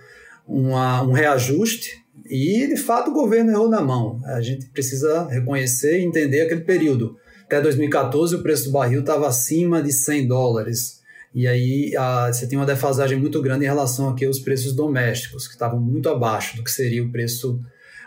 uma, 0.46 1.02
um 1.02 1.12
reajuste 1.12 2.03
e, 2.26 2.66
de 2.66 2.76
fato, 2.76 3.10
o 3.10 3.14
governo 3.14 3.50
errou 3.50 3.68
na 3.68 3.82
mão. 3.82 4.20
A 4.24 4.40
gente 4.40 4.66
precisa 4.66 5.28
reconhecer 5.28 6.00
e 6.00 6.04
entender 6.04 6.42
aquele 6.42 6.62
período. 6.62 7.16
Até 7.44 7.60
2014, 7.60 8.36
o 8.36 8.42
preço 8.42 8.64
do 8.64 8.72
barril 8.72 9.00
estava 9.00 9.28
acima 9.28 9.82
de 9.82 9.92
100 9.92 10.26
dólares. 10.26 11.02
E 11.34 11.46
aí 11.46 11.94
a, 11.96 12.32
você 12.32 12.46
tem 12.46 12.58
uma 12.58 12.64
defasagem 12.64 13.18
muito 13.18 13.42
grande 13.42 13.64
em 13.64 13.68
relação 13.68 14.08
aqui 14.08 14.24
aos 14.24 14.38
preços 14.38 14.72
domésticos, 14.72 15.46
que 15.46 15.54
estavam 15.54 15.80
muito 15.80 16.08
abaixo 16.08 16.56
do 16.56 16.64
que 16.64 16.70
seria 16.70 17.04
o 17.04 17.10
preço, 17.10 17.60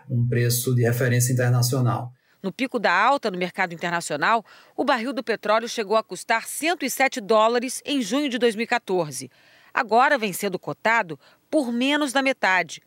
um 0.09 0.27
preço 0.27 0.73
de 0.73 0.81
referência 0.81 1.31
internacional. 1.31 2.11
No 2.41 2.51
pico 2.51 2.79
da 2.79 2.91
alta 2.91 3.29
no 3.29 3.37
mercado 3.37 3.73
internacional, 3.73 4.45
o 4.75 4.85
barril 4.85 5.11
do 5.11 5.23
petróleo 5.23 5.67
chegou 5.67 5.97
a 5.97 6.03
custar 6.03 6.47
107 6.47 7.19
dólares 7.19 7.81
em 7.85 8.01
junho 8.01 8.29
de 8.29 8.37
2014. 8.37 9.29
Agora 9.73 10.17
vem 10.17 10.33
sendo 10.33 10.57
cotado 10.57 11.19
por 11.51 11.71
menos 11.71 12.13
da 12.13 12.21
metade, 12.21 12.81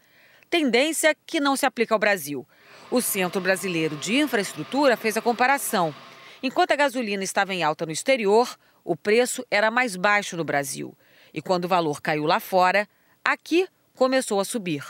tendência 0.51 1.17
que 1.25 1.41
não 1.41 1.55
se 1.55 1.65
aplica 1.65 1.95
ao 1.95 1.99
Brasil. 1.99 2.47
O 2.91 3.01
Centro 3.01 3.41
Brasileiro 3.41 3.97
de 3.97 4.17
Infraestrutura 4.17 4.97
fez 4.97 5.17
a 5.17 5.23
comparação. 5.23 5.95
Enquanto 6.43 6.73
a 6.73 6.77
gasolina 6.77 7.23
estava 7.23 7.55
em 7.55 7.63
alta 7.63 7.87
no 7.87 7.93
exterior, 7.93 8.59
o 8.85 8.97
preço 8.97 9.47
era 9.49 9.71
mais 9.71 9.95
baixo 9.95 10.37
no 10.37 10.43
Brasil. 10.43 10.93
E 11.33 11.41
quando 11.41 11.67
o 11.67 11.69
valor 11.69 12.03
caiu 12.03 12.25
lá 12.25 12.41
fora, 12.41 12.89
aqui 13.25 13.69
começou 13.95 14.41
a 14.41 14.45
subir. 14.45 14.85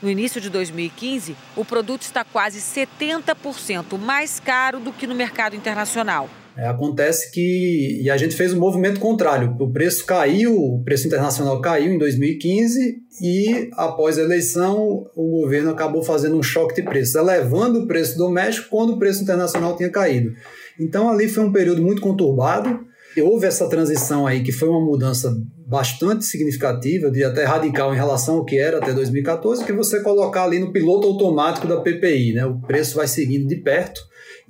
No 0.00 0.08
início 0.08 0.40
de 0.40 0.48
2015, 0.48 1.36
o 1.56 1.64
produto 1.64 2.02
está 2.02 2.22
quase 2.22 2.60
70% 2.60 3.98
mais 3.98 4.38
caro 4.38 4.78
do 4.78 4.92
que 4.92 5.06
no 5.06 5.14
mercado 5.14 5.56
internacional. 5.56 6.28
É, 6.56 6.66
acontece 6.68 7.32
que 7.32 8.00
e 8.00 8.08
a 8.08 8.16
gente 8.16 8.36
fez 8.36 8.52
um 8.52 8.60
movimento 8.60 9.00
contrário. 9.00 9.56
O 9.58 9.72
preço 9.72 10.04
caiu, 10.06 10.54
o 10.54 10.84
preço 10.84 11.06
internacional 11.06 11.60
caiu 11.60 11.92
em 11.92 11.98
2015 11.98 12.96
e 13.20 13.70
após 13.72 14.18
a 14.18 14.22
eleição 14.22 15.04
o 15.16 15.40
governo 15.40 15.70
acabou 15.70 16.02
fazendo 16.02 16.36
um 16.36 16.42
choque 16.42 16.76
de 16.76 16.82
preços, 16.82 17.16
elevando 17.16 17.80
o 17.80 17.86
preço 17.88 18.16
doméstico 18.16 18.68
quando 18.70 18.92
o 18.92 18.98
preço 18.98 19.22
internacional 19.22 19.76
tinha 19.76 19.90
caído. 19.90 20.32
Então 20.78 21.10
ali 21.10 21.28
foi 21.28 21.42
um 21.42 21.52
período 21.52 21.82
muito 21.82 22.00
conturbado. 22.00 22.80
Houve 23.20 23.46
essa 23.46 23.68
transição 23.68 24.26
aí 24.26 24.42
que 24.42 24.52
foi 24.52 24.68
uma 24.68 24.84
mudança 24.84 25.32
bastante 25.66 26.24
significativa, 26.24 27.10
de 27.10 27.24
até 27.24 27.44
radical 27.44 27.92
em 27.92 27.96
relação 27.96 28.36
ao 28.36 28.44
que 28.44 28.58
era 28.58 28.78
até 28.78 28.92
2014, 28.92 29.64
que 29.64 29.72
você 29.72 30.02
colocar 30.02 30.44
ali 30.44 30.58
no 30.58 30.72
piloto 30.72 31.06
automático 31.06 31.66
da 31.66 31.80
PPI, 31.80 32.34
né? 32.34 32.44
O 32.44 32.60
preço 32.60 32.96
vai 32.96 33.06
seguindo 33.06 33.46
de 33.46 33.56
perto 33.56 34.00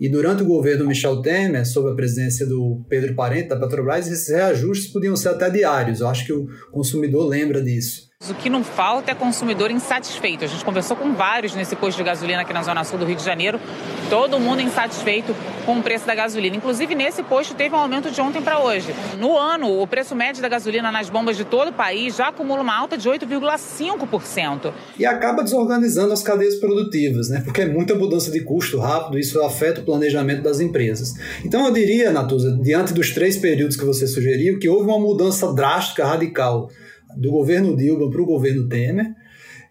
e 0.04 0.08
durante 0.10 0.42
o 0.42 0.46
governo 0.46 0.86
Michel 0.86 1.22
Temer, 1.22 1.66
sob 1.66 1.90
a 1.90 1.94
presidência 1.94 2.44
do 2.44 2.84
Pedro 2.90 3.14
Parente, 3.14 3.48
da 3.48 3.56
Petrobras, 3.58 4.06
esses 4.06 4.28
reajustes 4.28 4.92
podiam 4.92 5.16
ser 5.16 5.30
até 5.30 5.48
diários. 5.48 6.00
Eu 6.00 6.08
acho 6.08 6.26
que 6.26 6.32
o 6.34 6.46
consumidor 6.70 7.26
lembra 7.26 7.62
disso. 7.62 8.10
O 8.30 8.34
que 8.34 8.48
não 8.48 8.64
falta 8.64 9.10
é 9.10 9.14
consumidor 9.14 9.70
insatisfeito. 9.70 10.44
A 10.44 10.46
gente 10.46 10.64
conversou 10.64 10.96
com 10.96 11.12
vários 11.12 11.54
nesse 11.54 11.76
posto 11.76 11.98
de 11.98 12.04
gasolina 12.04 12.40
aqui 12.40 12.52
na 12.52 12.62
Zona 12.62 12.82
Sul 12.82 12.98
do 12.98 13.04
Rio 13.04 13.16
de 13.16 13.24
Janeiro. 13.24 13.60
Todo 14.08 14.38
mundo 14.40 14.62
insatisfeito 14.62 15.34
com 15.66 15.78
o 15.78 15.82
preço 15.82 16.06
da 16.06 16.14
gasolina. 16.14 16.56
Inclusive, 16.56 16.94
nesse 16.94 17.22
posto 17.22 17.54
teve 17.54 17.74
um 17.74 17.78
aumento 17.78 18.10
de 18.10 18.20
ontem 18.20 18.40
para 18.40 18.60
hoje. 18.60 18.94
No 19.18 19.36
ano, 19.36 19.80
o 19.80 19.86
preço 19.86 20.14
médio 20.14 20.40
da 20.40 20.48
gasolina 20.48 20.90
nas 20.90 21.10
bombas 21.10 21.36
de 21.36 21.44
todo 21.44 21.68
o 21.68 21.72
país 21.72 22.16
já 22.16 22.28
acumula 22.28 22.62
uma 22.62 22.74
alta 22.74 22.96
de 22.96 23.08
8,5%. 23.08 24.72
E 24.98 25.04
acaba 25.04 25.42
desorganizando 25.42 26.12
as 26.12 26.22
cadeias 26.22 26.54
produtivas, 26.54 27.28
né? 27.28 27.42
Porque 27.44 27.62
é 27.62 27.66
muita 27.66 27.94
mudança 27.94 28.30
de 28.30 28.40
custo 28.40 28.78
rápido, 28.78 29.18
isso 29.18 29.42
afeta 29.42 29.80
o 29.80 29.84
planejamento 29.84 30.42
das 30.42 30.60
empresas. 30.60 31.14
Então, 31.44 31.66
eu 31.66 31.72
diria, 31.72 32.10
Natuza, 32.10 32.58
diante 32.62 32.94
dos 32.94 33.10
três 33.10 33.36
períodos 33.36 33.76
que 33.76 33.84
você 33.84 34.06
sugeriu, 34.06 34.58
que 34.58 34.68
houve 34.68 34.88
uma 34.88 34.98
mudança 34.98 35.52
drástica, 35.52 36.06
radical 36.06 36.70
do 37.16 37.30
governo 37.30 37.76
Dilma 37.76 38.10
para 38.10 38.22
o 38.22 38.26
governo 38.26 38.68
Temer. 38.68 39.14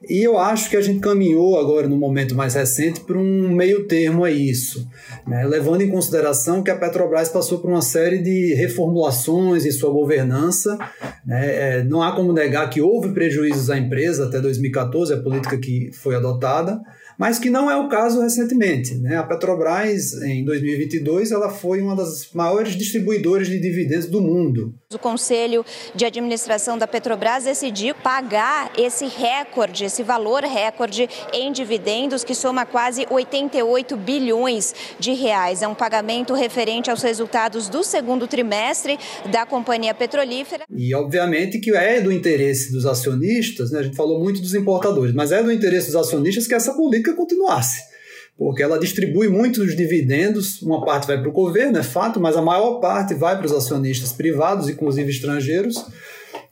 E 0.09 0.21
eu 0.21 0.37
acho 0.37 0.69
que 0.69 0.75
a 0.75 0.81
gente 0.81 0.99
caminhou 0.99 1.57
agora, 1.57 1.87
no 1.87 1.95
momento 1.95 2.35
mais 2.35 2.55
recente, 2.55 2.99
para 2.99 3.17
um 3.17 3.49
meio 3.49 3.87
termo 3.87 4.25
a 4.25 4.31
isso, 4.31 4.85
né? 5.25 5.45
levando 5.45 5.81
em 5.81 5.89
consideração 5.89 6.61
que 6.61 6.69
a 6.69 6.75
Petrobras 6.75 7.29
passou 7.29 7.59
por 7.59 7.69
uma 7.69 7.81
série 7.81 8.17
de 8.17 8.53
reformulações 8.53 9.65
em 9.65 9.71
sua 9.71 9.91
governança. 9.91 10.77
Né? 11.25 11.77
É, 11.77 11.83
não 11.85 12.01
há 12.01 12.13
como 12.13 12.33
negar 12.33 12.69
que 12.69 12.81
houve 12.81 13.13
prejuízos 13.13 13.69
à 13.69 13.77
empresa 13.77 14.25
até 14.25 14.41
2014, 14.41 15.13
a 15.13 15.21
política 15.21 15.57
que 15.57 15.89
foi 15.93 16.15
adotada, 16.15 16.81
mas 17.17 17.39
que 17.39 17.49
não 17.49 17.69
é 17.69 17.75
o 17.75 17.87
caso 17.87 18.21
recentemente. 18.21 18.95
Né? 18.95 19.17
A 19.17 19.23
Petrobras, 19.23 20.13
em 20.23 20.43
2022, 20.43 21.31
ela 21.31 21.49
foi 21.49 21.81
uma 21.81 21.95
das 21.95 22.29
maiores 22.33 22.75
distribuidoras 22.75 23.47
de 23.47 23.59
dividendos 23.59 24.07
do 24.07 24.21
mundo. 24.21 24.73
O 24.93 24.99
Conselho 24.99 25.65
de 25.95 26.05
Administração 26.05 26.77
da 26.77 26.87
Petrobras 26.87 27.45
decidiu 27.45 27.95
pagar 27.95 28.71
esse 28.77 29.05
recorde, 29.05 29.85
esse 29.85 30.03
valor 30.03 30.43
recorde 30.43 31.09
em 31.33 31.51
dividendos, 31.51 32.23
que 32.23 32.35
soma 32.35 32.65
quase 32.65 33.05
88 33.09 33.95
bilhões 33.97 34.73
de 34.99 35.13
reais. 35.13 35.61
É 35.61 35.67
um 35.67 35.75
pagamento 35.75 36.33
referente 36.33 36.89
aos 36.89 37.01
resultados 37.01 37.69
do 37.69 37.83
segundo 37.83 38.27
trimestre 38.27 38.97
da 39.31 39.45
companhia 39.45 39.93
petrolífera. 39.93 40.63
E, 40.69 40.93
obviamente, 40.93 41.59
que 41.59 41.71
é 41.71 42.01
do 42.01 42.11
interesse 42.11 42.71
dos 42.71 42.85
acionistas, 42.85 43.71
né? 43.71 43.79
a 43.79 43.83
gente 43.83 43.95
falou 43.95 44.19
muito 44.19 44.41
dos 44.41 44.53
importadores, 44.53 45.13
mas 45.13 45.31
é 45.31 45.41
do 45.41 45.51
interesse 45.51 45.87
dos 45.87 45.95
acionistas 45.95 46.47
que 46.47 46.53
essa 46.53 46.73
política 46.73 47.02
continuasse 47.11 47.93
porque 48.37 48.63
ela 48.63 48.79
distribui 48.79 49.27
muitos 49.29 49.75
dividendos, 49.75 50.61
uma 50.61 50.83
parte 50.83 51.07
vai 51.07 51.19
para 51.19 51.29
o 51.29 51.33
governo, 51.33 51.77
é 51.77 51.83
fato, 51.83 52.19
mas 52.19 52.35
a 52.35 52.41
maior 52.41 52.79
parte 52.79 53.13
vai 53.13 53.37
para 53.37 53.45
os 53.45 53.51
acionistas 53.51 54.11
privados, 54.11 54.67
inclusive 54.67 55.09
estrangeiros, 55.09 55.85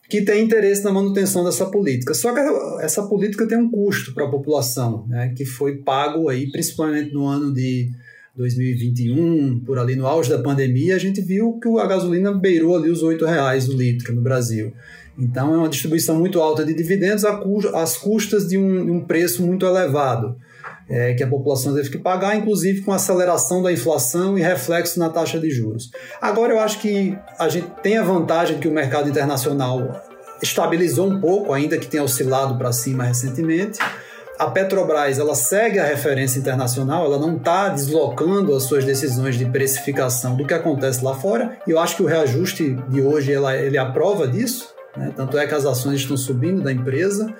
que 0.08 0.22
têm 0.22 0.44
interesse 0.44 0.84
na 0.84 0.92
manutenção 0.92 1.44
dessa 1.44 1.66
política. 1.66 2.14
Só 2.14 2.32
que 2.32 2.40
essa 2.84 3.02
política 3.04 3.46
tem 3.46 3.58
um 3.58 3.70
custo 3.70 4.14
para 4.14 4.26
a 4.26 4.30
população, 4.30 5.06
né, 5.08 5.32
que 5.36 5.44
foi 5.44 5.78
pago 5.78 6.28
aí, 6.28 6.50
principalmente 6.50 7.12
no 7.12 7.26
ano 7.26 7.52
de 7.52 7.90
2021, 8.36 9.60
por 9.60 9.78
ali 9.78 9.96
no 9.96 10.06
auge 10.06 10.30
da 10.30 10.38
pandemia, 10.38 10.96
a 10.96 10.98
gente 10.98 11.20
viu 11.20 11.58
que 11.58 11.68
a 11.78 11.86
gasolina 11.86 12.32
beirou 12.32 12.76
ali 12.76 12.90
os 12.90 13.02
R$ 13.02 13.16
reais 13.26 13.68
o 13.68 13.76
litro 13.76 14.14
no 14.14 14.22
Brasil. 14.22 14.72
Então 15.18 15.54
é 15.54 15.56
uma 15.58 15.68
distribuição 15.68 16.18
muito 16.18 16.40
alta 16.40 16.64
de 16.64 16.74
dividendos 16.74 17.24
às 17.24 17.96
custas 17.96 18.48
de 18.48 18.56
um, 18.56 18.84
de 18.84 18.90
um 18.90 19.04
preço 19.04 19.42
muito 19.42 19.66
elevado 19.66 20.36
é, 20.88 21.14
que 21.14 21.22
a 21.22 21.26
população 21.26 21.74
teve 21.74 21.90
que 21.90 21.98
pagar, 21.98 22.36
inclusive 22.36 22.82
com 22.82 22.92
aceleração 22.92 23.62
da 23.62 23.72
inflação 23.72 24.38
e 24.38 24.42
reflexo 24.42 24.98
na 24.98 25.08
taxa 25.08 25.38
de 25.38 25.50
juros. 25.50 25.90
Agora, 26.20 26.52
eu 26.52 26.60
acho 26.60 26.80
que 26.80 27.16
a 27.38 27.48
gente 27.48 27.68
tem 27.82 27.96
a 27.96 28.02
vantagem 28.02 28.58
que 28.58 28.68
o 28.68 28.72
mercado 28.72 29.08
internacional 29.08 30.02
estabilizou 30.42 31.08
um 31.08 31.20
pouco, 31.20 31.52
ainda 31.52 31.78
que 31.78 31.86
tenha 31.86 32.02
oscilado 32.02 32.58
para 32.58 32.72
cima 32.72 33.04
recentemente. 33.04 33.78
A 34.38 34.50
Petrobras 34.50 35.18
ela 35.18 35.34
segue 35.34 35.78
a 35.78 35.84
referência 35.84 36.38
internacional, 36.38 37.04
ela 37.04 37.18
não 37.18 37.36
está 37.36 37.68
deslocando 37.68 38.54
as 38.54 38.64
suas 38.64 38.84
decisões 38.84 39.38
de 39.38 39.44
precificação 39.44 40.34
do 40.34 40.44
que 40.44 40.52
acontece 40.52 41.04
lá 41.04 41.14
fora. 41.14 41.56
E 41.66 41.70
eu 41.70 41.78
acho 41.78 41.96
que 41.96 42.02
o 42.02 42.06
reajuste 42.06 42.74
de 42.88 43.00
hoje 43.00 43.32
ela, 43.32 43.56
ele 43.56 43.78
aprova 43.78 44.26
disso. 44.26 44.68
Né? 44.96 45.12
Tanto 45.16 45.38
é 45.38 45.46
que 45.46 45.54
as 45.54 45.64
ações 45.64 46.00
estão 46.00 46.16
subindo 46.16 46.62
da 46.62 46.72
empresa 46.72 47.32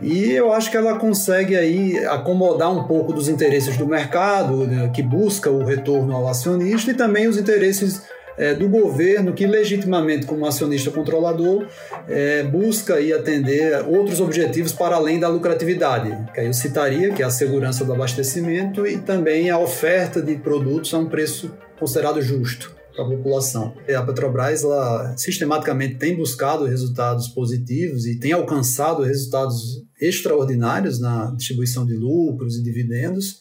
e 0.00 0.30
eu 0.30 0.52
acho 0.52 0.70
que 0.70 0.76
ela 0.76 0.98
consegue 0.98 1.56
aí 1.56 2.04
acomodar 2.06 2.70
um 2.70 2.84
pouco 2.84 3.12
dos 3.12 3.28
interesses 3.28 3.76
do 3.76 3.86
mercado, 3.86 4.66
né? 4.66 4.90
que 4.94 5.02
busca 5.02 5.50
o 5.50 5.64
retorno 5.64 6.14
ao 6.14 6.28
acionista, 6.28 6.90
e 6.90 6.94
também 6.94 7.26
os 7.26 7.38
interesses 7.38 8.02
é, 8.36 8.54
do 8.54 8.68
governo, 8.68 9.32
que 9.32 9.46
legitimamente, 9.46 10.26
como 10.26 10.46
acionista 10.46 10.90
controlador, 10.90 11.66
é, 12.08 12.42
busca 12.42 12.94
aí 12.94 13.12
atender 13.12 13.84
outros 13.86 14.20
objetivos 14.20 14.72
para 14.72 14.96
além 14.96 15.20
da 15.20 15.28
lucratividade, 15.28 16.16
que 16.32 16.40
aí 16.40 16.46
eu 16.46 16.54
citaria, 16.54 17.10
que 17.10 17.22
é 17.22 17.26
a 17.26 17.30
segurança 17.30 17.84
do 17.84 17.92
abastecimento 17.92 18.86
e 18.86 18.98
também 18.98 19.50
a 19.50 19.58
oferta 19.58 20.20
de 20.20 20.36
produtos 20.36 20.92
a 20.94 20.98
um 20.98 21.06
preço 21.06 21.52
considerado 21.78 22.20
justo 22.22 22.81
para 22.94 23.04
a 23.04 23.08
população. 23.08 23.74
A 23.96 24.02
Petrobras 24.02 24.62
ela, 24.62 25.16
sistematicamente 25.16 25.96
tem 25.96 26.16
buscado 26.16 26.64
resultados 26.66 27.28
positivos 27.28 28.06
e 28.06 28.18
tem 28.18 28.32
alcançado 28.32 29.02
resultados 29.02 29.82
extraordinários 30.00 31.00
na 31.00 31.32
distribuição 31.36 31.86
de 31.86 31.94
lucros 31.94 32.56
e 32.56 32.62
dividendos, 32.62 33.40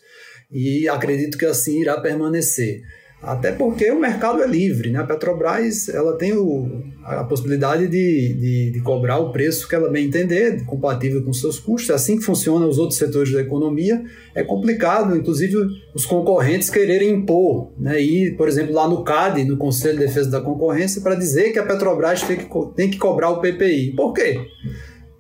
e 0.51 0.87
acredito 0.87 1.37
que 1.37 1.45
assim 1.45 1.81
irá 1.81 1.99
permanecer. 1.99 2.81
Até 3.21 3.51
porque 3.51 3.91
o 3.91 3.99
mercado 3.99 4.41
é 4.41 4.47
livre, 4.47 4.89
né? 4.89 4.99
A 4.99 5.03
Petrobras 5.03 5.87
ela 5.89 6.17
tem 6.17 6.33
o, 6.33 6.81
a 7.03 7.23
possibilidade 7.23 7.87
de, 7.87 8.33
de, 8.33 8.71
de, 8.71 8.81
cobrar 8.81 9.19
o 9.19 9.31
preço 9.31 9.67
que 9.67 9.75
ela 9.75 9.91
bem 9.91 10.07
entender, 10.07 10.65
compatível 10.65 11.23
com 11.23 11.31
seus 11.31 11.59
custos. 11.59 11.91
É 11.91 11.93
assim 11.93 12.17
que 12.17 12.23
funciona 12.23 12.65
os 12.65 12.79
outros 12.79 12.97
setores 12.97 13.31
da 13.31 13.39
economia. 13.41 14.03
É 14.33 14.43
complicado, 14.43 15.15
inclusive, 15.15 15.55
os 15.93 16.03
concorrentes 16.03 16.71
quererem 16.71 17.11
impor, 17.11 17.71
né? 17.77 18.01
E, 18.01 18.31
por 18.31 18.47
exemplo, 18.47 18.73
lá 18.73 18.87
no 18.87 19.03
CAD, 19.03 19.45
no 19.45 19.55
Conselho 19.55 19.99
de 19.99 20.05
Defesa 20.07 20.31
da 20.31 20.41
Concorrência, 20.41 20.99
para 20.99 21.13
dizer 21.13 21.51
que 21.51 21.59
a 21.59 21.65
Petrobras 21.65 22.23
tem 22.23 22.37
que, 22.37 22.49
tem 22.75 22.89
que 22.89 22.97
cobrar 22.97 23.29
o 23.29 23.39
PPI. 23.39 23.93
Por 23.95 24.13
quê? 24.13 24.39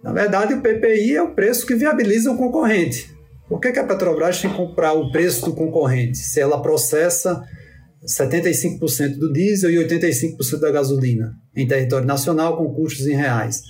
Na 0.01 0.11
verdade, 0.11 0.55
o 0.55 0.61
PPI 0.61 1.17
é 1.17 1.21
o 1.21 1.35
preço 1.35 1.67
que 1.67 1.75
viabiliza 1.75 2.31
o 2.31 2.37
concorrente. 2.37 3.11
Por 3.47 3.59
que, 3.59 3.71
que 3.71 3.79
a 3.79 3.83
Petrobras 3.83 4.41
tem 4.41 4.49
que 4.49 4.57
comprar 4.57 4.93
o 4.93 5.11
preço 5.11 5.45
do 5.45 5.53
concorrente 5.53 6.17
se 6.17 6.39
ela 6.39 6.59
processa 6.61 7.43
75% 8.05 9.17
do 9.17 9.31
diesel 9.31 9.71
e 9.71 9.75
85% 9.75 10.59
da 10.59 10.71
gasolina 10.71 11.33
em 11.55 11.67
território 11.67 12.07
nacional 12.07 12.57
com 12.57 12.73
custos 12.73 13.05
em 13.05 13.15
reais. 13.15 13.61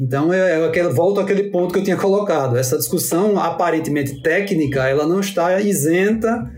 Então, 0.00 0.32
é, 0.32 0.60
é 0.60 0.66
aquele, 0.66 0.88
volto 0.88 1.20
àquele 1.20 1.50
ponto 1.50 1.72
que 1.72 1.80
eu 1.80 1.84
tinha 1.84 1.96
colocado. 1.96 2.56
Essa 2.56 2.78
discussão 2.78 3.38
aparentemente 3.38 4.22
técnica, 4.22 4.88
ela 4.88 5.06
não 5.06 5.20
está 5.20 5.60
isenta 5.60 6.50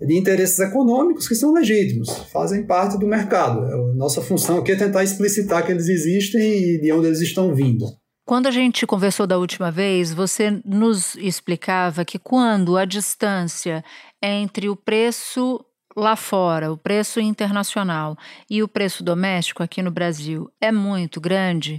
de 0.00 0.16
interesses 0.16 0.58
econômicos 0.58 1.28
que 1.28 1.34
são 1.34 1.52
legítimos, 1.52 2.10
fazem 2.32 2.66
parte 2.66 2.98
do 2.98 3.06
mercado. 3.06 3.64
É, 3.64 3.94
nossa 3.94 4.20
função 4.20 4.58
aqui 4.58 4.72
é 4.72 4.76
tentar 4.76 5.04
explicitar 5.04 5.64
que 5.64 5.70
eles 5.70 5.88
existem 5.88 6.40
e 6.40 6.80
de 6.80 6.92
onde 6.92 7.06
eles 7.06 7.20
estão 7.20 7.54
vindo. 7.54 7.86
Quando 8.26 8.46
a 8.46 8.50
gente 8.50 8.86
conversou 8.86 9.26
da 9.26 9.38
última 9.38 9.70
vez, 9.70 10.12
você 10.12 10.60
nos 10.64 11.16
explicava 11.16 12.04
que 12.04 12.18
quando 12.18 12.76
a 12.76 12.84
distância 12.84 13.84
entre 14.22 14.68
o 14.68 14.76
preço 14.76 15.60
lá 15.96 16.16
fora, 16.16 16.72
o 16.72 16.76
preço 16.76 17.20
internacional 17.20 18.16
e 18.48 18.62
o 18.62 18.68
preço 18.68 19.02
doméstico 19.02 19.62
aqui 19.62 19.82
no 19.82 19.90
Brasil 19.90 20.50
é 20.60 20.72
muito 20.72 21.20
grande, 21.20 21.78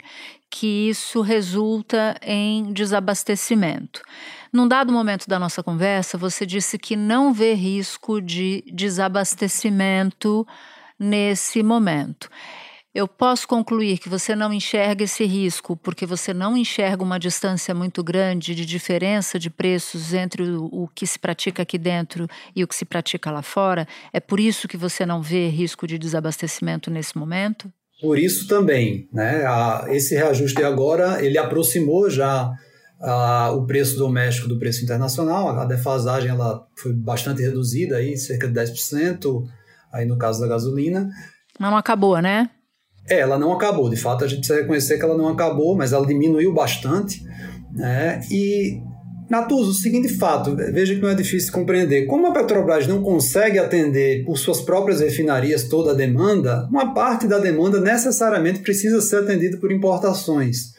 que 0.50 0.90
isso 0.90 1.22
resulta 1.22 2.16
em 2.22 2.72
desabastecimento. 2.72 4.02
Num 4.52 4.68
dado 4.68 4.94
momento 4.94 5.28
da 5.28 5.40
nossa 5.40 5.64
conversa, 5.64 6.16
você 6.18 6.46
disse 6.46 6.78
que 6.78 6.96
não 6.96 7.34
vê 7.34 7.54
risco 7.54 8.22
de 8.22 8.64
desabastecimento 8.72 10.46
nesse 11.00 11.64
momento. 11.64 12.30
Eu 12.94 13.08
posso 13.08 13.48
concluir 13.48 13.98
que 13.98 14.08
você 14.08 14.36
não 14.36 14.54
enxerga 14.54 15.04
esse 15.04 15.26
risco 15.26 15.76
porque 15.76 16.06
você 16.06 16.32
não 16.32 16.56
enxerga 16.56 17.02
uma 17.02 17.18
distância 17.18 17.74
muito 17.74 18.04
grande 18.04 18.54
de 18.54 18.64
diferença 18.68 19.40
de 19.40 19.50
preços 19.50 20.14
entre 20.14 20.44
o, 20.44 20.66
o, 20.66 20.88
que 20.94 21.08
se 21.08 21.18
pratica 21.18 21.64
aqui 21.64 21.80
dentro 21.80 22.28
e 22.56 22.64
o 22.64 22.68
que 22.68 22.76
se 22.76 22.86
pratica 22.86 23.32
lá 23.32 23.42
fora? 23.42 23.88
É 24.12 24.20
por 24.20 24.40
isso 24.40 24.68
que 24.68 24.78
você 24.78 25.08
não 25.08 25.24
vê 25.24 25.48
risco 25.48 25.88
de 25.88 25.98
desabastecimento 25.98 26.92
nesse 26.92 27.18
momento? 27.18 27.68
Por 28.00 28.20
isso 28.20 28.48
também, 28.48 29.10
né? 29.12 29.44
A, 29.44 29.86
esse 29.90 30.14
reajuste 30.14 30.62
agora 30.62 31.20
ele 31.26 31.40
aproximou 31.40 32.12
já 32.12 32.52
a, 33.02 33.52
o 33.54 33.66
preço 33.66 33.98
doméstico 33.98 34.48
do 34.48 34.60
preço 34.60 34.84
internacional. 34.84 35.50
A 35.50 35.66
defasagem 35.66 36.30
ela 36.30 36.64
foi 36.76 36.94
bastante 36.94 37.42
reduzida 37.42 37.98
aí, 37.98 38.16
cerca 38.18 38.48
de 38.48 38.54
10%, 38.54 39.48
aí 39.92 40.06
no 40.06 40.16
caso 40.16 40.40
da 40.40 40.48
gasolina. 40.48 41.10
Não 41.60 41.76
acabou, 41.76 42.20
né? 42.22 42.52
É, 43.10 43.20
ela 43.20 43.38
não 43.38 43.52
acabou. 43.54 43.90
De 43.90 43.98
fato, 43.98 44.24
a 44.24 44.28
gente 44.28 44.40
precisa 44.40 44.62
reconhecer 44.62 44.98
que 44.98 45.04
ela 45.04 45.18
não 45.18 45.28
acabou, 45.28 45.76
mas 45.76 45.94
ela 45.94 46.06
diminuiu 46.06 46.54
bastante. 46.54 47.24
Né? 47.74 48.22
E, 48.32 48.82
Natuso, 49.30 49.72
o 49.72 49.74
seguinte 49.74 50.10
fato, 50.10 50.56
veja 50.56 50.94
que 50.94 51.02
não 51.02 51.10
é 51.10 51.16
difícil 51.16 51.48
de 51.48 51.54
compreender. 51.54 52.06
Como 52.06 52.28
a 52.28 52.32
Petrobras 52.32 52.86
não 52.86 53.02
consegue 53.02 53.58
atender 53.58 54.24
por 54.26 54.38
suas 54.38 54.62
próprias 54.62 55.00
refinarias 55.00 55.64
toda 55.64 55.92
a 55.92 55.96
demanda, 55.96 56.68
uma 56.70 56.94
parte 56.94 57.26
da 57.26 57.40
demanda 57.40 57.80
necessariamente 57.80 58.60
precisa 58.60 59.02
ser 59.02 59.18
atendida 59.18 59.58
por 59.58 59.72
importações. 59.72 60.74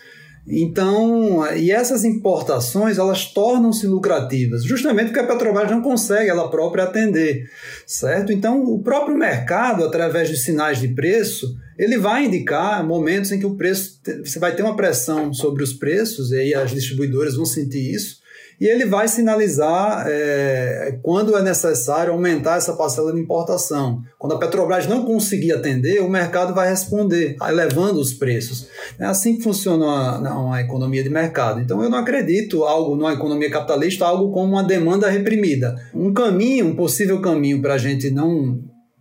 Então, 0.47 1.43
e 1.57 1.71
essas 1.71 2.05
importações, 2.05 2.99
elas 2.99 3.27
tornam-se 3.33 3.87
lucrativas, 3.87 4.63
justamente 4.63 5.07
porque 5.07 5.21
a 5.21 5.27
Petrobras 5.27 5.71
não 5.71 5.81
consegue 5.81 6.29
ela 6.29 6.51
própria 6.51 6.85
atender, 6.85 7.51
certo? 7.87 8.31
Então, 8.31 8.63
o 8.63 8.83
próprio 8.83 9.17
mercado, 9.17 9.85
através 9.85 10.29
de 10.29 10.37
sinais 10.37 10.79
de 10.79 10.89
preço, 10.89 11.57
ele 11.79 11.97
vai 11.97 12.27
indicar 12.27 12.87
momentos 12.87 13.33
em 13.33 13.39
que 13.39 13.47
o 13.47 13.57
preço, 13.57 13.99
você 14.23 14.39
vai 14.39 14.55
ter 14.55 14.63
uma 14.63 14.77
pressão 14.77 15.33
sobre 15.33 15.63
os 15.63 15.73
preços, 15.73 16.31
e 16.31 16.37
aí 16.37 16.55
as 16.55 16.71
distribuidoras 16.71 17.37
vão 17.37 17.47
sentir 17.47 17.95
isso, 17.95 18.23
e 18.61 18.67
ele 18.67 18.87
vai 18.87 19.09
sinalizar 19.09 20.05
é, 20.07 20.99
quando 21.03 21.37
é 21.37 21.43
necessário 21.43 22.13
aumentar 22.13 22.57
essa 22.57 22.75
parcela 22.75 23.13
de 23.13 23.21
importação. 23.21 24.01
Quando 24.19 24.35
a 24.35 24.39
Petrobras 24.39 24.87
não 24.87 25.05
conseguir 25.05 25.53
atender, 25.53 26.01
o 26.01 26.09
mercado 26.09 26.55
vai 26.55 26.69
responder, 26.69 27.37
elevando 27.49 28.01
os 28.01 28.15
preços. 28.15 28.69
É 28.99 29.05
assim 29.05 29.37
que 29.37 29.43
funciona 29.43 29.85
uma, 29.85 30.39
uma 30.39 30.61
economia 30.61 31.03
de 31.03 31.11
mercado. 31.11 31.61
Então 31.61 31.83
eu 31.83 31.91
não 31.91 31.99
acredito 31.99 32.65
algo 32.65 32.95
numa 32.95 33.13
economia 33.13 33.51
capitalista, 33.51 34.07
algo 34.07 34.33
como 34.33 34.53
uma 34.53 34.63
demanda 34.63 35.11
reprimida. 35.11 35.75
Um 35.93 36.13
caminho, 36.13 36.69
um 36.69 36.77
possível 36.77 37.21
caminho 37.21 37.61
para 37.61 37.75
a 37.75 37.79
gente 37.79 38.11
não, 38.11 38.61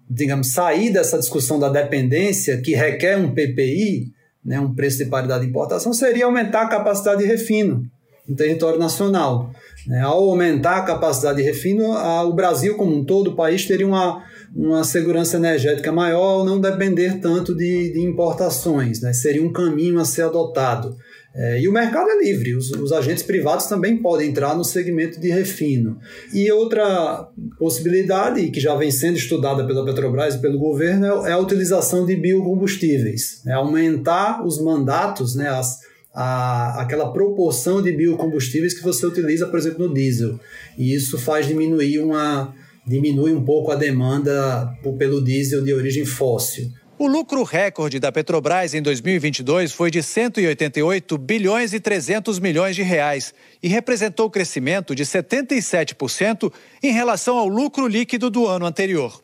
digamos, 0.10 0.52
sair 0.52 0.92
dessa 0.92 1.20
discussão 1.20 1.60
da 1.60 1.70
dependência 1.70 2.58
que 2.62 2.76
requer 2.76 3.18
um 3.18 3.34
PPI, 3.34 4.12
né, 4.44 4.60
um 4.60 4.74
preço 4.74 4.98
de 4.98 5.06
paridade 5.06 5.44
de 5.44 5.50
importação, 5.50 5.94
seria 5.94 6.26
aumentar 6.26 6.64
a 6.64 6.70
capacidade 6.70 7.22
de 7.22 7.28
refino 7.28 7.93
no 8.28 8.36
território 8.36 8.80
nacional. 8.80 9.52
Né? 9.88 10.02
Ao 10.02 10.30
aumentar 10.30 10.78
a 10.78 10.84
capacidade 10.84 11.38
de 11.38 11.44
refino, 11.44 11.92
o 11.92 12.34
Brasil 12.34 12.76
como 12.76 12.96
um 12.96 13.04
todo, 13.04 13.32
o 13.32 13.36
país 13.36 13.66
teria 13.66 13.88
uma, 13.88 14.24
uma 14.56 14.84
segurança 14.84 15.38
energética 15.38 15.92
maior 15.92 16.40
ao 16.40 16.46
não 16.46 16.60
depender 16.60 17.20
tanto 17.20 17.56
de, 17.56 17.92
de 17.92 18.00
importações. 18.00 19.02
Né? 19.02 19.14
Seria 19.14 19.44
um 19.44 19.52
caminho 19.52 20.00
a 20.00 20.06
ser 20.06 20.24
adotado. 20.24 20.96
É, 21.36 21.60
e 21.60 21.68
o 21.68 21.72
mercado 21.72 22.12
é 22.12 22.24
livre, 22.24 22.56
os, 22.56 22.70
os, 22.74 22.92
agentes 22.92 23.24
privados 23.24 23.66
também 23.66 23.98
podem 23.98 24.30
entrar 24.30 24.56
no 24.56 24.64
segmento 24.64 25.20
de 25.20 25.32
refino. 25.32 25.98
E 26.32 26.52
outra 26.52 27.28
possibilidade, 27.58 28.52
que 28.52 28.60
já 28.60 28.76
vem 28.76 28.92
sendo 28.92 29.18
estudada 29.18 29.66
pela 29.66 29.84
Petrobras 29.84 30.36
e 30.36 30.40
pelo 30.40 30.60
governo, 30.60 31.26
é, 31.26 31.32
é 31.32 31.34
a 31.34 31.40
utilização 31.40 32.06
de 32.06 32.16
biocombustíveis. 32.16 33.42
É 33.48 33.54
aumentar 33.54 34.46
os 34.46 34.62
mandatos, 34.62 35.36
né, 35.36 35.50
as, 35.50 35.80
a, 36.14 36.82
aquela 36.82 37.12
proporção 37.12 37.82
de 37.82 37.92
biocombustíveis 37.92 38.74
que 38.74 38.84
você 38.84 39.06
utiliza, 39.06 39.48
por 39.48 39.58
exemplo, 39.58 39.88
no 39.88 39.94
diesel. 39.94 40.40
E 40.78 40.94
isso 40.94 41.18
faz 41.18 41.48
diminuir 41.48 42.00
uma 42.00 42.54
diminui 42.86 43.32
um 43.34 43.44
pouco 43.44 43.72
a 43.72 43.76
demanda 43.76 44.78
pelo 44.98 45.24
diesel 45.24 45.64
de 45.64 45.74
origem 45.74 46.06
fóssil. 46.06 46.70
O 47.00 47.08
lucro 47.08 47.44
recorde 47.44 48.00
da 48.00 48.12
Petrobras 48.12 48.74
em 48.74 48.82
2022 48.82 49.72
foi 49.72 49.90
de 49.90 50.04
188 50.04 51.18
bilhões 51.18 51.74
e 51.74 51.80
300 51.80 52.40
milhões 52.40 52.76
de 52.76 52.84
reais 52.84 53.34
e 53.62 53.68
representou 53.68 54.30
crescimento 54.30 54.94
de 54.94 55.04
77% 55.04 56.54
em 56.84 56.92
relação 56.92 57.38
ao 57.38 57.48
lucro 57.48 57.88
líquido 57.88 58.30
do 58.30 58.48
ano 58.48 58.66
anterior. 58.66 59.23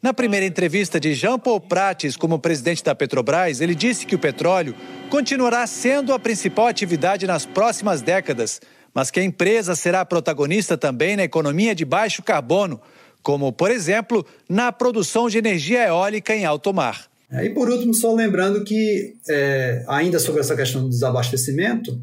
Na 0.00 0.14
primeira 0.14 0.46
entrevista 0.46 1.00
de 1.00 1.12
Jean 1.12 1.40
Paul 1.40 1.60
Prates 1.60 2.16
como 2.16 2.38
presidente 2.38 2.84
da 2.84 2.94
Petrobras, 2.94 3.60
ele 3.60 3.74
disse 3.74 4.06
que 4.06 4.14
o 4.14 4.18
petróleo 4.18 4.72
continuará 5.10 5.66
sendo 5.66 6.12
a 6.12 6.20
principal 6.20 6.68
atividade 6.68 7.26
nas 7.26 7.44
próximas 7.44 8.00
décadas, 8.00 8.60
mas 8.94 9.10
que 9.10 9.18
a 9.18 9.24
empresa 9.24 9.74
será 9.74 10.04
protagonista 10.04 10.78
também 10.78 11.16
na 11.16 11.24
economia 11.24 11.74
de 11.74 11.84
baixo 11.84 12.22
carbono, 12.22 12.80
como, 13.24 13.52
por 13.52 13.72
exemplo, 13.72 14.24
na 14.48 14.70
produção 14.70 15.28
de 15.28 15.38
energia 15.38 15.88
eólica 15.88 16.32
em 16.32 16.44
alto 16.44 16.72
mar. 16.72 17.06
É, 17.32 17.46
e 17.46 17.50
por 17.50 17.68
último, 17.68 17.92
só 17.92 18.14
lembrando 18.14 18.62
que, 18.62 19.16
é, 19.28 19.84
ainda 19.88 20.20
sobre 20.20 20.40
essa 20.42 20.54
questão 20.54 20.82
do 20.82 20.90
desabastecimento, 20.90 22.00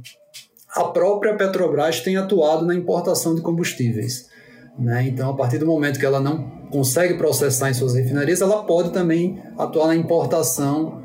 a 0.76 0.84
própria 0.84 1.34
Petrobras 1.36 2.02
tem 2.02 2.18
atuado 2.18 2.66
na 2.66 2.76
importação 2.76 3.34
de 3.34 3.42
combustíveis. 3.42 4.35
Né? 4.78 5.08
Então, 5.08 5.30
a 5.30 5.34
partir 5.36 5.58
do 5.58 5.66
momento 5.66 6.00
que 6.00 6.06
ela 6.06 6.20
não 6.20 6.50
consegue 6.70 7.16
processar 7.16 7.70
em 7.70 7.74
suas 7.74 7.96
refinarias, 7.96 8.42
ela 8.42 8.64
pode 8.64 8.92
também 8.92 9.42
atuar 9.58 9.88
na 9.88 9.96
importação 9.96 11.04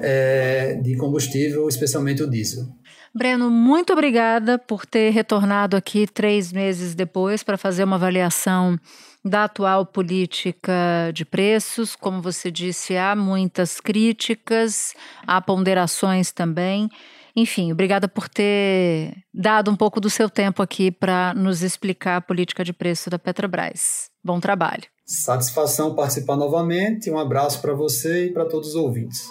é, 0.00 0.74
de 0.82 0.96
combustível, 0.96 1.68
especialmente 1.68 2.22
o 2.22 2.28
diesel. 2.28 2.64
Breno, 3.14 3.50
muito 3.50 3.92
obrigada 3.92 4.58
por 4.58 4.86
ter 4.86 5.10
retornado 5.10 5.76
aqui 5.76 6.06
três 6.06 6.50
meses 6.50 6.94
depois 6.94 7.42
para 7.42 7.58
fazer 7.58 7.84
uma 7.84 7.96
avaliação 7.96 8.78
da 9.24 9.44
atual 9.44 9.84
política 9.84 11.10
de 11.12 11.24
preços. 11.24 11.94
Como 11.94 12.22
você 12.22 12.50
disse, 12.50 12.96
há 12.96 13.14
muitas 13.14 13.80
críticas, 13.80 14.94
há 15.26 15.40
ponderações 15.40 16.32
também. 16.32 16.88
Enfim, 17.34 17.72
obrigada 17.72 18.08
por 18.08 18.28
ter 18.28 19.14
dado 19.32 19.70
um 19.70 19.76
pouco 19.76 20.00
do 20.00 20.10
seu 20.10 20.28
tempo 20.28 20.62
aqui 20.62 20.90
para 20.90 21.32
nos 21.34 21.62
explicar 21.62 22.16
a 22.16 22.20
política 22.20 22.64
de 22.64 22.72
preço 22.72 23.08
da 23.08 23.18
Petrobras. 23.18 24.10
Bom 24.22 24.38
trabalho. 24.38 24.84
Satisfação 25.04 25.94
participar 25.94 26.36
novamente. 26.36 27.10
Um 27.10 27.18
abraço 27.18 27.60
para 27.60 27.74
você 27.74 28.26
e 28.26 28.32
para 28.32 28.44
todos 28.44 28.70
os 28.70 28.74
ouvintes. 28.74 29.30